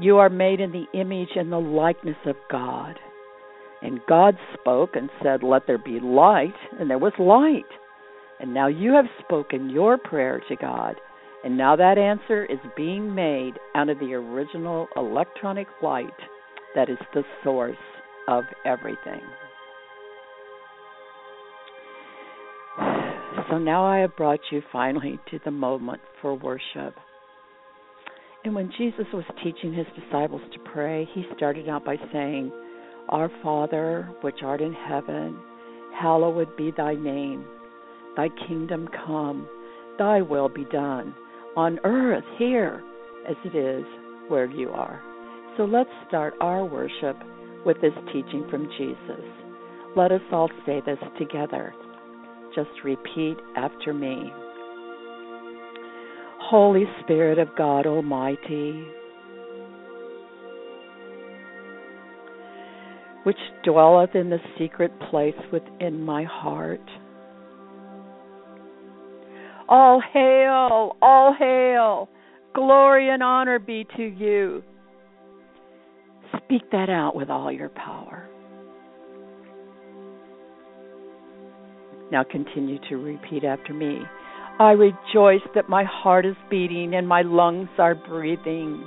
You 0.00 0.18
are 0.18 0.30
made 0.30 0.60
in 0.60 0.72
the 0.72 0.86
image 0.98 1.36
and 1.36 1.52
the 1.52 1.58
likeness 1.58 2.16
of 2.24 2.36
God. 2.50 2.98
And 3.82 4.00
God 4.08 4.36
spoke 4.54 4.90
and 4.94 5.10
said, 5.22 5.42
Let 5.42 5.66
there 5.66 5.78
be 5.78 6.00
light, 6.00 6.54
and 6.78 6.88
there 6.88 6.98
was 6.98 7.12
light. 7.18 7.68
And 8.40 8.54
now 8.54 8.68
you 8.68 8.92
have 8.92 9.04
spoken 9.24 9.70
your 9.70 9.98
prayer 9.98 10.40
to 10.48 10.56
God, 10.56 10.94
and 11.44 11.56
now 11.56 11.76
that 11.76 11.98
answer 11.98 12.44
is 12.44 12.58
being 12.76 13.14
made 13.14 13.54
out 13.74 13.88
of 13.88 13.98
the 13.98 14.14
original 14.14 14.86
electronic 14.96 15.66
light 15.82 16.06
that 16.74 16.88
is 16.88 16.98
the 17.12 17.24
source 17.44 17.76
of 18.28 18.44
everything. 18.64 19.20
So 23.50 23.58
now 23.58 23.84
I 23.84 23.98
have 23.98 24.16
brought 24.16 24.40
you 24.50 24.62
finally 24.70 25.18
to 25.30 25.38
the 25.44 25.50
moment 25.50 26.00
for 26.22 26.34
worship. 26.34 26.94
And 28.44 28.54
when 28.54 28.72
Jesus 28.76 29.06
was 29.12 29.24
teaching 29.42 29.72
his 29.72 29.86
disciples 29.94 30.42
to 30.52 30.70
pray, 30.72 31.08
he 31.14 31.24
started 31.36 31.68
out 31.68 31.84
by 31.84 31.96
saying, 32.12 32.50
Our 33.08 33.30
Father, 33.42 34.10
which 34.22 34.40
art 34.42 34.60
in 34.60 34.72
heaven, 34.72 35.38
hallowed 35.96 36.56
be 36.56 36.72
thy 36.76 36.94
name. 36.94 37.44
Thy 38.16 38.28
kingdom 38.48 38.88
come, 39.06 39.48
thy 39.98 40.22
will 40.22 40.48
be 40.48 40.64
done, 40.72 41.14
on 41.56 41.78
earth 41.84 42.24
here 42.38 42.82
as 43.28 43.36
it 43.44 43.56
is 43.56 43.84
where 44.28 44.50
you 44.50 44.70
are. 44.70 45.00
So 45.56 45.64
let's 45.64 45.90
start 46.08 46.34
our 46.40 46.64
worship 46.64 47.16
with 47.64 47.80
this 47.80 47.92
teaching 48.12 48.46
from 48.50 48.68
Jesus. 48.76 49.24
Let 49.94 50.10
us 50.10 50.22
all 50.32 50.50
say 50.66 50.82
this 50.84 50.98
together. 51.18 51.72
Just 52.54 52.70
repeat 52.82 53.36
after 53.56 53.94
me. 53.94 54.32
Holy 56.52 56.84
Spirit 57.02 57.38
of 57.38 57.48
God 57.56 57.86
Almighty, 57.86 58.84
which 63.22 63.38
dwelleth 63.64 64.14
in 64.14 64.28
the 64.28 64.36
secret 64.58 64.92
place 65.08 65.32
within 65.50 66.04
my 66.04 66.24
heart. 66.24 66.82
All 69.66 70.02
hail, 70.12 70.98
all 71.00 71.34
hail, 71.38 72.10
glory 72.54 73.08
and 73.08 73.22
honor 73.22 73.58
be 73.58 73.86
to 73.96 74.02
you. 74.02 74.62
Speak 76.36 76.70
that 76.70 76.90
out 76.90 77.16
with 77.16 77.30
all 77.30 77.50
your 77.50 77.70
power. 77.70 78.28
Now 82.10 82.24
continue 82.30 82.78
to 82.90 82.96
repeat 82.96 83.42
after 83.42 83.72
me. 83.72 84.02
I 84.58 84.72
rejoice 84.72 85.46
that 85.54 85.68
my 85.68 85.84
heart 85.84 86.26
is 86.26 86.36
beating 86.50 86.94
and 86.94 87.08
my 87.08 87.22
lungs 87.22 87.68
are 87.78 87.94
breathing. 87.94 88.84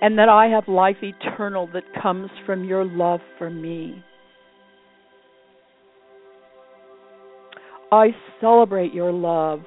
And 0.00 0.18
that 0.18 0.28
I 0.28 0.48
have 0.48 0.68
life 0.68 0.98
eternal 1.02 1.68
that 1.72 1.82
comes 2.00 2.30
from 2.44 2.64
your 2.64 2.84
love 2.84 3.20
for 3.38 3.50
me. 3.50 4.04
I 7.90 8.08
celebrate 8.40 8.92
your 8.92 9.12
love, 9.12 9.60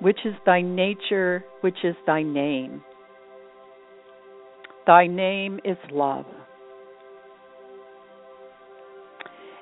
which 0.00 0.18
is 0.24 0.34
thy 0.46 0.62
nature, 0.62 1.44
which 1.60 1.78
is 1.84 1.94
thy 2.06 2.22
name. 2.22 2.82
Thy 4.86 5.06
name 5.06 5.60
is 5.64 5.76
love. 5.92 6.26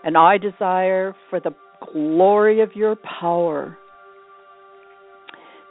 And 0.04 0.16
I 0.16 0.38
desire 0.38 1.14
for 1.30 1.40
the 1.40 1.54
glory 1.92 2.60
of 2.60 2.74
your 2.74 2.96
power 2.96 3.78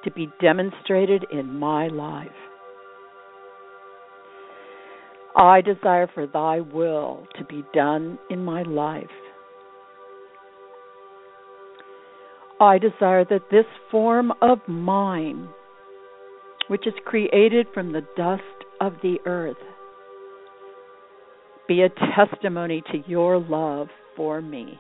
to 0.04 0.12
be 0.12 0.30
demonstrated 0.42 1.26
in 1.32 1.58
my 1.60 1.88
life. 1.88 2.30
I 5.36 5.62
desire 5.62 6.10
for 6.14 6.28
thy 6.28 6.60
will 6.60 7.26
to 7.38 7.46
be 7.46 7.64
done 7.74 8.20
in 8.30 8.44
my 8.44 8.64
life. 8.64 9.06
I 12.60 12.78
desire 12.78 13.26
that 13.26 13.50
this 13.50 13.66
form 13.90 14.32
of 14.42 14.60
mine, 14.68 15.50
which 16.68 16.86
is 16.86 16.94
created 17.06 17.68
from 17.74 17.92
the 17.92 18.06
dust 18.16 18.44
of 18.80 18.94
the 19.02 19.18
earth, 19.26 19.58
be 21.68 21.82
a 21.82 21.90
testimony 22.16 22.84
to 22.92 23.00
your 23.08 23.40
love 23.40 23.88
for 24.16 24.42
me 24.42 24.80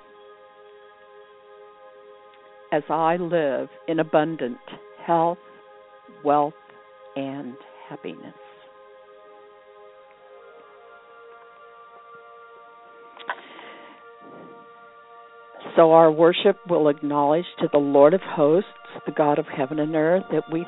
as 2.71 2.83
I 2.89 3.17
live 3.17 3.67
in 3.87 3.99
abundant 3.99 4.57
health, 5.05 5.37
wealth, 6.23 6.53
and 7.15 7.55
happiness. 7.89 8.33
So 15.75 15.93
our 15.93 16.11
worship 16.11 16.57
will 16.69 16.89
acknowledge 16.89 17.45
to 17.59 17.67
the 17.71 17.77
Lord 17.77 18.13
of 18.13 18.21
hosts, 18.21 18.69
the 19.05 19.11
God 19.11 19.39
of 19.39 19.45
heaven 19.45 19.79
and 19.79 19.95
earth, 19.95 20.23
that 20.31 20.43
we 20.51 20.65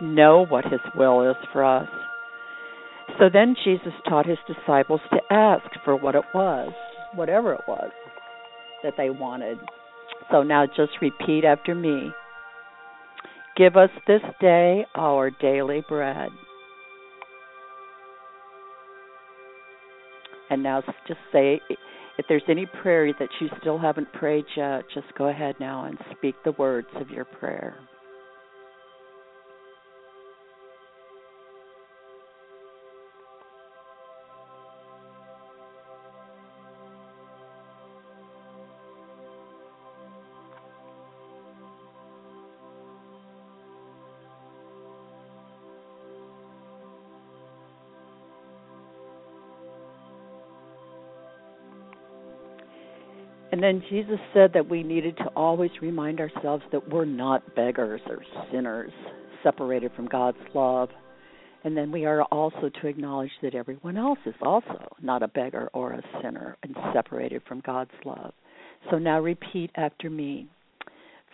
know 0.00 0.46
what 0.48 0.64
his 0.64 0.80
will 0.96 1.30
is 1.30 1.36
for 1.52 1.64
us. 1.64 1.88
So 3.18 3.28
then 3.32 3.56
Jesus 3.64 3.92
taught 4.08 4.26
his 4.26 4.38
disciples 4.46 5.00
to 5.10 5.18
ask 5.30 5.64
for 5.84 5.96
what 5.96 6.14
it 6.14 6.24
was, 6.34 6.72
whatever 7.14 7.52
it 7.54 7.62
was 7.66 7.90
that 8.82 8.94
they 8.96 9.10
wanted. 9.10 9.58
So 10.30 10.42
now 10.42 10.66
just 10.66 10.92
repeat 11.00 11.44
after 11.44 11.74
me. 11.74 12.10
Give 13.56 13.76
us 13.76 13.90
this 14.06 14.22
day 14.40 14.86
our 14.94 15.30
daily 15.30 15.82
bread. 15.88 16.28
And 20.50 20.62
now 20.62 20.82
just 21.06 21.20
say 21.32 21.60
if 22.18 22.26
there's 22.28 22.42
any 22.48 22.66
prayer 22.66 23.12
that 23.18 23.28
you 23.40 23.48
still 23.60 23.78
haven't 23.78 24.12
prayed 24.12 24.44
yet, 24.56 24.82
just 24.94 25.06
go 25.16 25.28
ahead 25.28 25.56
now 25.60 25.84
and 25.84 25.98
speak 26.16 26.34
the 26.44 26.52
words 26.52 26.88
of 26.96 27.10
your 27.10 27.24
prayer. 27.24 27.76
And 53.58 53.64
then 53.64 53.82
Jesus 53.90 54.20
said 54.32 54.52
that 54.54 54.70
we 54.70 54.84
needed 54.84 55.16
to 55.16 55.26
always 55.34 55.72
remind 55.82 56.20
ourselves 56.20 56.62
that 56.70 56.88
we're 56.90 57.04
not 57.04 57.56
beggars 57.56 58.00
or 58.06 58.22
sinners 58.52 58.92
separated 59.42 59.90
from 59.96 60.06
God's 60.06 60.38
love. 60.54 60.90
And 61.64 61.76
then 61.76 61.90
we 61.90 62.04
are 62.06 62.22
also 62.22 62.70
to 62.80 62.86
acknowledge 62.86 63.32
that 63.42 63.56
everyone 63.56 63.96
else 63.96 64.20
is 64.26 64.36
also 64.42 64.86
not 65.02 65.24
a 65.24 65.28
beggar 65.28 65.70
or 65.72 65.90
a 65.90 66.02
sinner 66.22 66.56
and 66.62 66.76
separated 66.94 67.42
from 67.48 67.60
God's 67.66 67.90
love. 68.04 68.32
So 68.92 68.98
now 68.98 69.18
repeat 69.18 69.72
after 69.74 70.08
me. 70.08 70.46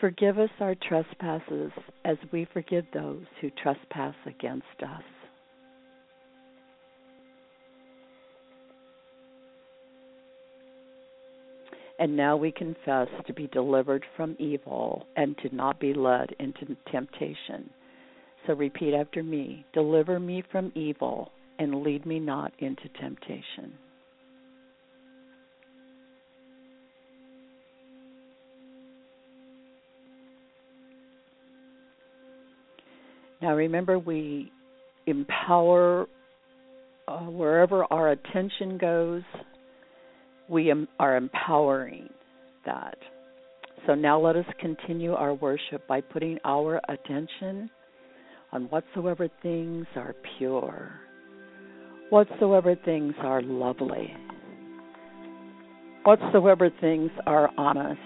Forgive 0.01 0.39
us 0.39 0.49
our 0.61 0.75
trespasses 0.77 1.73
as 2.07 2.17
we 2.33 2.49
forgive 2.55 2.87
those 2.95 3.25
who 3.43 3.51
trespass 3.63 4.15
against 4.25 4.65
us. 4.83 5.03
And 11.99 12.17
now 12.17 12.37
we 12.37 12.51
confess 12.51 13.09
to 13.27 13.33
be 13.33 13.47
delivered 13.49 14.05
from 14.17 14.37
evil 14.39 15.07
and 15.17 15.37
to 15.39 15.55
not 15.55 15.79
be 15.79 15.95
led 15.95 16.35
into 16.41 16.77
temptation. 16.91 17.71
So 18.47 18.55
repeat 18.55 18.95
after 18.95 19.23
me 19.23 19.65
Deliver 19.73 20.19
me 20.19 20.43
from 20.51 20.73
evil 20.75 21.31
and 21.59 21.83
lead 21.83 22.05
me 22.05 22.19
not 22.19 22.53
into 22.59 22.89
temptation. 23.01 23.75
Now 33.41 33.55
remember, 33.55 33.99
we 33.99 34.51
empower 35.07 36.09
uh, 37.07 37.19
wherever 37.19 37.85
our 37.93 38.11
attention 38.11 38.79
goes, 38.79 39.23
we 40.49 40.71
am, 40.71 40.89
are 40.99 41.17
empowering 41.17 42.09
that. 42.67 42.97
So 43.87 43.95
now 43.95 44.19
let 44.19 44.37
us 44.37 44.47
continue 44.61 45.13
our 45.13 45.35
worship 45.35 45.87
by 45.87 46.01
putting 46.01 46.39
our 46.45 46.81
attention 46.89 47.71
on 48.53 48.65
whatsoever 48.65 49.29
things 49.43 49.87
are 49.97 50.15
pure, 50.39 50.93
whatsoever 52.11 52.77
things 52.85 53.15
are 53.19 53.43
lovely, 53.43 54.15
whatsoever 56.05 56.71
things 56.81 57.11
are 57.27 57.51
honest, 57.59 58.01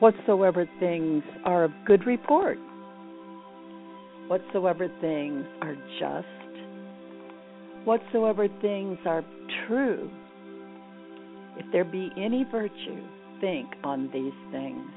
whatsoever 0.00 0.66
things 0.80 1.22
are 1.44 1.64
of 1.64 1.70
good 1.86 2.06
report, 2.06 2.58
whatsoever 4.26 4.88
things 5.00 5.44
are 5.60 5.76
just, 6.00 6.49
whatsoever 7.84 8.48
things 8.60 8.98
are 9.06 9.24
true, 9.66 10.10
if 11.56 11.66
there 11.72 11.84
be 11.84 12.10
any 12.16 12.44
virtue, 12.50 13.02
think 13.40 13.68
on 13.84 14.10
these 14.12 14.32
things. 14.52 14.90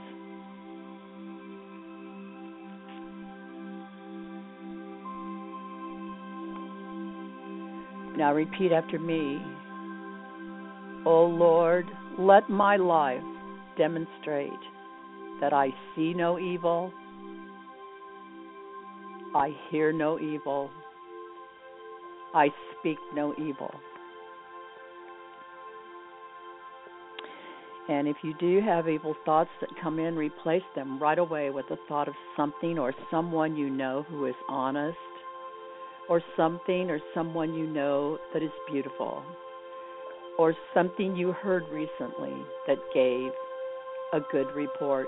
Now 8.17 8.34
repeat 8.34 8.72
after 8.72 9.00
me. 9.00 9.41
O 11.06 11.26
Lord, 11.26 11.86
let 12.19 12.50
my 12.50 12.78
life 12.78 13.24
demonstrate 13.78 14.52
that 15.41 15.52
I 15.52 15.69
see 15.96 16.13
no 16.13 16.38
evil, 16.38 16.93
I 19.36 19.50
hear 19.69 19.91
no 19.91 20.19
evil, 20.19 20.69
I 22.34 22.50
speak 22.80 22.98
no 23.13 23.34
evil. 23.38 23.72
And 27.89 28.08
if 28.08 28.15
you 28.24 28.34
do 28.39 28.62
have 28.62 28.88
evil 28.88 29.13
thoughts 29.26 29.50
that 29.60 29.69
come 29.82 30.00
in, 30.00 30.15
replace 30.15 30.63
them 30.74 31.00
right 31.00 31.19
away 31.19 31.50
with 31.50 31.65
the 31.67 31.78
thought 31.88 32.08
of 32.08 32.13
something 32.38 32.80
or 32.80 32.93
someone 33.12 33.58
you 33.58 33.69
know 33.69 34.06
who 34.10 34.26
is 34.26 34.36
honest, 34.48 34.98
or 36.10 36.22
something 36.38 36.89
or 36.89 37.00
someone 37.13 37.54
you 37.54 37.67
know 37.67 38.17
that 38.34 38.41
is 38.41 38.52
beautiful, 38.72 39.22
or 40.38 40.56
something 40.74 41.15
you 41.15 41.34
heard 41.34 41.63
recently 41.72 42.34
that 42.67 42.78
gave 42.93 43.32
a 44.13 44.19
good 44.32 44.48
report. 44.56 45.08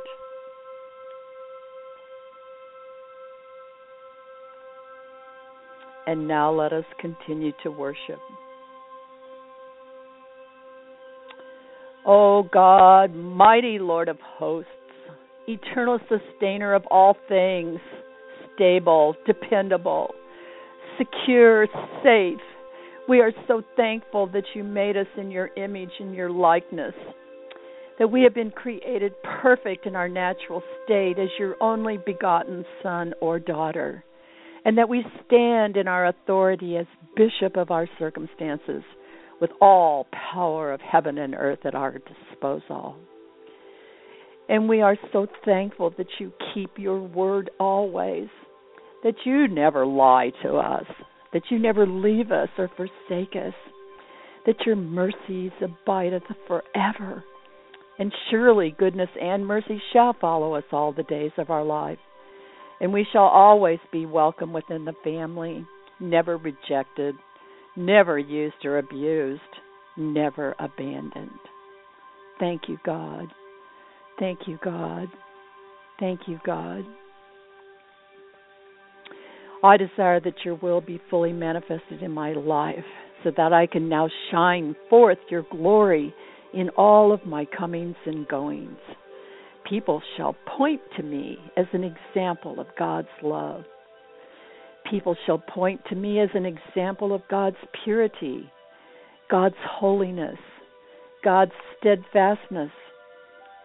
And 6.08 6.28
now 6.28 6.52
let 6.52 6.72
us 6.72 6.86
continue 7.00 7.52
to 7.64 7.72
worship. 7.72 8.20
O 12.06 12.44
God, 12.44 13.16
mighty 13.16 13.80
Lord 13.80 14.10
of 14.10 14.18
hosts, 14.20 14.70
eternal 15.48 16.00
sustainer 16.08 16.76
of 16.76 16.84
all 16.92 17.18
things, 17.28 17.80
stable, 18.54 19.16
dependable, 19.26 20.14
secure, 21.00 21.68
safe. 22.04 22.40
We 23.10 23.22
are 23.22 23.32
so 23.48 23.64
thankful 23.76 24.28
that 24.28 24.44
you 24.54 24.64
made 24.64 24.98
us 24.98 25.08
in 25.18 25.32
your 25.32 25.50
image 25.58 25.90
and 26.00 26.14
your 26.14 26.30
likeness, 26.30 26.94
that 27.98 28.12
we 28.12 28.22
have 28.22 28.36
been 28.36 28.52
created 28.52 29.14
perfect 29.42 29.88
in 29.88 29.96
our 29.96 30.10
natural 30.10 30.62
state 30.84 31.18
as 31.18 31.30
your 31.40 31.56
only 31.62 31.98
begotten 31.98 32.66
son 32.84 33.14
or 33.20 33.40
daughter, 33.40 34.04
and 34.66 34.78
that 34.78 34.90
we 34.90 35.06
stand 35.26 35.78
in 35.78 35.88
our 35.88 36.08
authority 36.08 36.76
as 36.76 36.88
bishop 37.16 37.56
of 37.56 37.72
our 37.72 37.88
circumstances 37.98 38.84
with 39.40 39.52
all 39.62 40.08
power 40.34 40.74
of 40.74 40.82
heaven 40.82 41.18
and 41.20 41.36
earth 41.36 41.60
at 41.66 41.76
our 41.76 42.00
disposal. 42.00 42.96
And 44.50 44.68
we 44.68 44.82
are 44.82 44.98
so 45.14 45.28
thankful 45.44 45.94
that 45.98 46.08
you 46.20 46.32
keep 46.54 46.72
your 46.78 47.00
word 47.00 47.50
always, 47.60 48.28
that 49.04 49.16
you 49.24 49.48
never 49.48 49.86
lie 49.86 50.32
to 50.44 50.56
us, 50.56 50.86
that 51.34 51.44
you 51.50 51.60
never 51.60 51.86
leave 51.88 52.32
us 52.32 52.50
or 52.58 52.70
forsake 52.76 53.36
us, 53.36 53.54
that 54.46 54.66
your 54.66 54.76
mercies 54.76 55.52
abideth 55.62 56.24
forever. 56.48 57.24
And 57.98 58.12
surely 58.30 58.76
goodness 58.78 59.10
and 59.20 59.46
mercy 59.46 59.82
shall 59.94 60.16
follow 60.20 60.54
us 60.54 60.66
all 60.72 60.92
the 60.92 61.04
days 61.04 61.32
of 61.38 61.50
our 61.50 61.64
life. 61.64 61.98
And 62.80 62.92
we 62.92 63.06
shall 63.12 63.24
always 63.24 63.80
be 63.92 64.06
welcome 64.06 64.52
within 64.52 64.86
the 64.86 64.94
family, 65.04 65.66
never 66.00 66.38
rejected, 66.38 67.16
never 67.76 68.20
used 68.20 68.66
or 68.66 68.80
abused, 68.80 69.42
never 69.98 70.56
abandoned. 70.60 71.30
Thank 72.40 72.64
you, 72.68 72.78
God. 72.86 73.28
Thank 74.20 74.40
you, 74.48 74.60
God. 74.64 75.08
Thank 76.00 76.22
you, 76.28 76.40
God. 76.46 76.84
I 79.64 79.78
desire 79.78 80.20
that 80.20 80.44
your 80.44 80.56
will 80.56 80.82
be 80.82 81.02
fully 81.10 81.34
manifested 81.34 82.02
in 82.02 82.12
my 82.12 82.34
life 82.34 82.76
so 83.24 83.32
that 83.36 83.54
I 83.54 83.66
can 83.66 83.90
now 83.90 84.10
shine 84.32 84.76
forth 84.90 85.18
your 85.30 85.46
glory 85.50 86.14
in 86.54 86.70
all 86.78 87.12
of 87.12 87.26
my 87.26 87.46
comings 87.58 87.96
and 88.06 88.28
goings. 88.28 88.78
People 89.70 90.02
shall 90.16 90.36
point 90.58 90.82
to 90.98 91.04
me 91.04 91.38
as 91.58 91.66
an 91.74 91.84
example 91.84 92.60
of 92.60 92.68
God's 92.78 93.08
love 93.24 93.64
people 94.90 95.16
shall 95.26 95.38
point 95.38 95.82
to 95.90 95.96
me 95.96 96.20
as 96.20 96.30
an 96.34 96.46
example 96.46 97.14
of 97.14 97.22
God's 97.30 97.58
purity, 97.84 98.50
God's 99.30 99.56
holiness, 99.64 100.38
God's 101.24 101.52
steadfastness, 101.78 102.72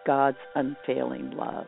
God's 0.07 0.39
unfailing 0.55 1.33
love. 1.33 1.67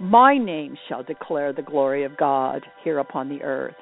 My 0.00 0.36
name 0.36 0.76
shall 0.88 1.02
declare 1.02 1.52
the 1.52 1.62
glory 1.62 2.04
of 2.04 2.16
God 2.16 2.62
here 2.82 2.98
upon 2.98 3.28
the 3.28 3.42
earth. 3.42 3.74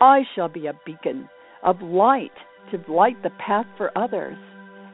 I 0.00 0.22
shall 0.34 0.48
be 0.48 0.66
a 0.66 0.78
beacon 0.84 1.28
of 1.62 1.80
light 1.80 2.32
to 2.70 2.92
light 2.92 3.22
the 3.22 3.30
path 3.44 3.66
for 3.76 3.96
others. 3.96 4.36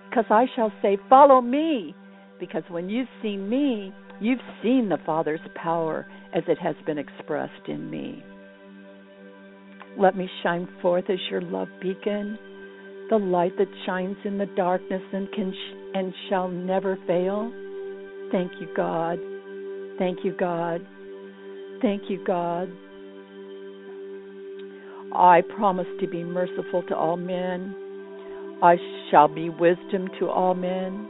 Because 0.08 0.26
I 0.30 0.46
shall 0.54 0.72
say, 0.82 0.98
Follow 1.08 1.40
me. 1.40 1.94
Because 2.38 2.62
when 2.68 2.88
you've 2.88 3.08
seen 3.22 3.48
me, 3.48 3.92
you've 4.20 4.38
seen 4.62 4.88
the 4.88 4.98
Father's 5.04 5.40
power 5.54 6.06
as 6.34 6.42
it 6.48 6.58
has 6.58 6.76
been 6.86 6.98
expressed 6.98 7.68
in 7.68 7.90
me. 7.90 8.22
Let 9.98 10.16
me 10.16 10.28
shine 10.42 10.68
forth 10.80 11.04
as 11.08 11.18
your 11.30 11.40
love 11.40 11.68
beacon, 11.80 12.38
the 13.10 13.16
light 13.16 13.56
that 13.58 13.68
shines 13.86 14.16
in 14.24 14.38
the 14.38 14.46
darkness 14.46 15.02
and 15.12 15.30
can 15.32 15.52
sh- 15.52 15.94
and 15.94 16.12
shall 16.28 16.48
never 16.48 16.96
fail. 17.06 17.50
Thank 18.30 18.52
you, 18.60 18.68
God. 18.76 19.18
Thank 19.98 20.24
you, 20.24 20.34
God. 20.38 20.86
Thank 21.80 22.02
you, 22.08 22.22
God. 22.24 22.68
I 25.14 25.42
promise 25.56 25.86
to 26.00 26.06
be 26.06 26.22
merciful 26.22 26.82
to 26.88 26.96
all 26.96 27.16
men. 27.16 27.74
I 28.62 28.76
shall 29.10 29.28
be 29.28 29.48
wisdom 29.48 30.08
to 30.20 30.28
all 30.28 30.54
men. 30.54 31.08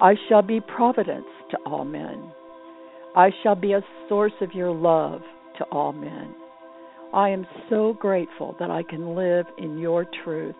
I 0.00 0.14
shall 0.28 0.42
be 0.42 0.60
providence 0.60 1.26
to 1.50 1.58
all 1.64 1.84
men. 1.84 2.32
I 3.14 3.30
shall 3.42 3.54
be 3.54 3.72
a 3.72 3.84
source 4.08 4.32
of 4.40 4.52
your 4.52 4.70
love 4.70 5.22
to 5.58 5.64
all 5.72 5.92
men. 5.92 6.34
I 7.14 7.30
am 7.30 7.46
so 7.70 7.94
grateful 7.94 8.56
that 8.58 8.70
I 8.70 8.82
can 8.82 9.14
live 9.14 9.46
in 9.58 9.78
your 9.78 10.06
truth 10.22 10.56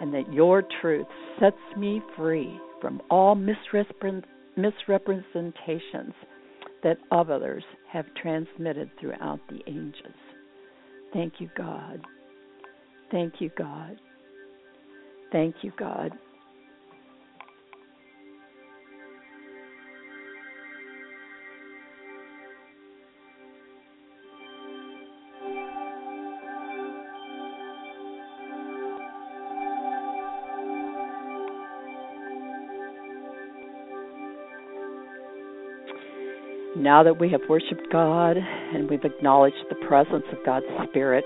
and 0.00 0.12
that 0.12 0.32
your 0.32 0.62
truth 0.82 1.06
sets 1.40 1.56
me 1.76 2.02
free 2.16 2.60
from 2.82 3.00
all 3.08 3.34
misrepresentations 3.34 6.12
that 6.82 6.98
others 7.10 7.64
have 7.90 8.04
transmitted 8.20 8.90
throughout 9.00 9.40
the 9.48 9.60
ages. 9.66 10.14
Thank 11.14 11.40
you, 11.40 11.48
God. 11.56 12.02
Thank 13.10 13.40
you, 13.40 13.50
God. 13.56 13.96
Thank 15.32 15.54
you, 15.62 15.72
God. 15.78 16.12
Now 36.76 37.02
that 37.02 37.18
we 37.18 37.30
have 37.30 37.40
worshiped 37.48 37.88
God 37.90 38.36
and 38.36 38.90
we've 38.90 39.04
acknowledged 39.04 39.56
the 39.70 39.86
presence 39.86 40.24
of 40.30 40.44
God's 40.44 40.66
Spirit 40.88 41.24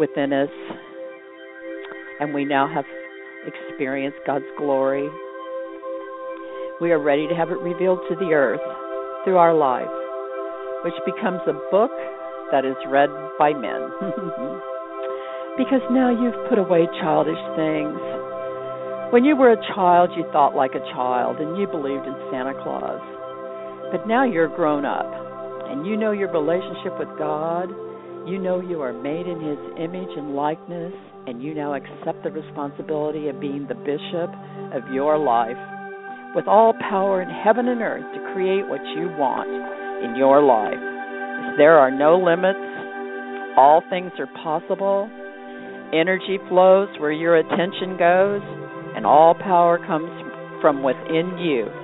within 0.00 0.32
us, 0.32 0.48
and 2.20 2.32
we 2.32 2.44
now 2.44 2.66
have 2.72 2.84
experienced 3.46 4.18
God's 4.26 4.48
glory, 4.56 5.08
we 6.80 6.92
are 6.92 6.98
ready 6.98 7.28
to 7.28 7.34
have 7.34 7.50
it 7.50 7.60
revealed 7.60 8.00
to 8.08 8.16
the 8.16 8.32
earth 8.32 8.60
through 9.24 9.36
our 9.36 9.54
lives, 9.54 9.92
which 10.84 10.94
becomes 11.04 11.40
a 11.46 11.52
book 11.70 11.92
that 12.50 12.64
is 12.64 12.76
read 12.88 13.10
by 13.38 13.52
men. 13.52 13.90
because 15.58 15.84
now 15.90 16.10
you've 16.10 16.48
put 16.48 16.58
away 16.58 16.88
childish 17.00 17.38
things. 17.54 18.00
When 19.12 19.24
you 19.24 19.36
were 19.36 19.52
a 19.52 19.66
child, 19.74 20.10
you 20.16 20.24
thought 20.32 20.56
like 20.56 20.74
a 20.74 20.82
child 20.96 21.36
and 21.38 21.56
you 21.56 21.66
believed 21.68 22.06
in 22.06 22.16
Santa 22.32 22.54
Claus. 22.64 23.13
But 23.94 24.08
now 24.08 24.24
you're 24.24 24.50
grown 24.50 24.84
up 24.84 25.06
and 25.70 25.86
you 25.86 25.96
know 25.96 26.10
your 26.10 26.26
relationship 26.32 26.98
with 26.98 27.06
God. 27.16 27.70
You 28.26 28.42
know 28.42 28.60
you 28.60 28.82
are 28.82 28.92
made 28.92 29.28
in 29.28 29.38
His 29.38 29.58
image 29.78 30.10
and 30.18 30.34
likeness, 30.34 30.92
and 31.28 31.40
you 31.40 31.54
now 31.54 31.74
accept 31.74 32.24
the 32.24 32.32
responsibility 32.32 33.28
of 33.28 33.38
being 33.38 33.68
the 33.68 33.78
bishop 33.78 34.34
of 34.74 34.82
your 34.92 35.16
life 35.16 35.54
with 36.34 36.48
all 36.48 36.74
power 36.90 37.22
in 37.22 37.30
heaven 37.30 37.68
and 37.68 37.82
earth 37.82 38.02
to 38.18 38.34
create 38.34 38.66
what 38.66 38.82
you 38.98 39.14
want 39.14 39.46
in 40.02 40.16
your 40.18 40.42
life. 40.42 40.74
There 41.56 41.78
are 41.78 41.92
no 41.94 42.18
limits, 42.18 42.66
all 43.56 43.80
things 43.90 44.10
are 44.18 44.26
possible. 44.42 45.06
Energy 45.94 46.42
flows 46.48 46.88
where 46.98 47.12
your 47.12 47.36
attention 47.36 47.94
goes, 47.96 48.42
and 48.98 49.06
all 49.06 49.36
power 49.38 49.78
comes 49.86 50.10
from 50.60 50.82
within 50.82 51.38
you. 51.38 51.83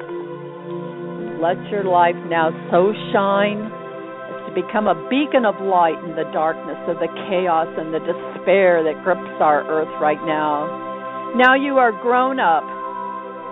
Let 1.41 1.57
your 1.73 1.89
life 1.89 2.21
now 2.29 2.53
so 2.69 2.93
shine 3.17 3.65
as 3.65 4.39
to 4.45 4.53
become 4.53 4.85
a 4.93 4.97
beacon 5.09 5.49
of 5.49 5.57
light 5.57 5.97
in 6.05 6.13
the 6.13 6.29
darkness 6.37 6.77
of 6.85 7.01
the 7.01 7.09
chaos 7.33 7.73
and 7.81 7.97
the 7.97 8.05
despair 8.05 8.85
that 8.85 9.01
grips 9.01 9.41
our 9.41 9.65
earth 9.65 9.89
right 10.05 10.21
now. 10.29 10.69
Now 11.41 11.57
you 11.57 11.81
are 11.81 11.97
grown 11.97 12.37
up 12.37 12.61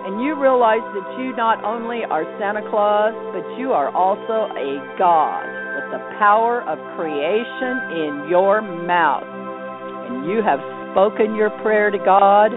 and 0.05 0.21
you 0.21 0.37
realize 0.37 0.85
that 0.93 1.07
you 1.17 1.33
not 1.33 1.65
only 1.65 2.05
are 2.05 2.29
Santa 2.37 2.61
Claus, 2.69 3.17
but 3.33 3.41
you 3.57 3.73
are 3.73 3.89
also 3.89 4.53
a 4.53 4.77
God 5.01 5.49
with 5.73 5.89
the 5.89 6.01
power 6.21 6.61
of 6.69 6.77
creation 6.93 7.73
in 8.05 8.29
your 8.29 8.61
mouth. 8.61 9.25
And 9.25 10.29
you 10.29 10.45
have 10.45 10.61
spoken 10.93 11.33
your 11.33 11.49
prayer 11.65 11.89
to 11.89 11.97
God. 11.97 12.53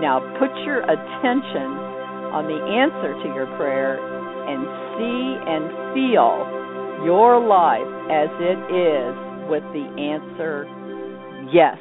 Now 0.00 0.24
put 0.40 0.56
your 0.64 0.80
attention 0.88 1.68
on 2.32 2.48
the 2.48 2.56
answer 2.56 3.12
to 3.12 3.28
your 3.36 3.46
prayer 3.60 4.00
and 4.50 4.66
see 4.98 5.38
and 5.46 5.64
feel 5.94 6.34
your 7.06 7.38
life 7.38 7.86
as 8.10 8.28
it 8.42 8.58
is 8.74 9.14
with 9.48 9.62
the 9.72 9.86
answer 9.96 10.66
yes. 11.52 11.78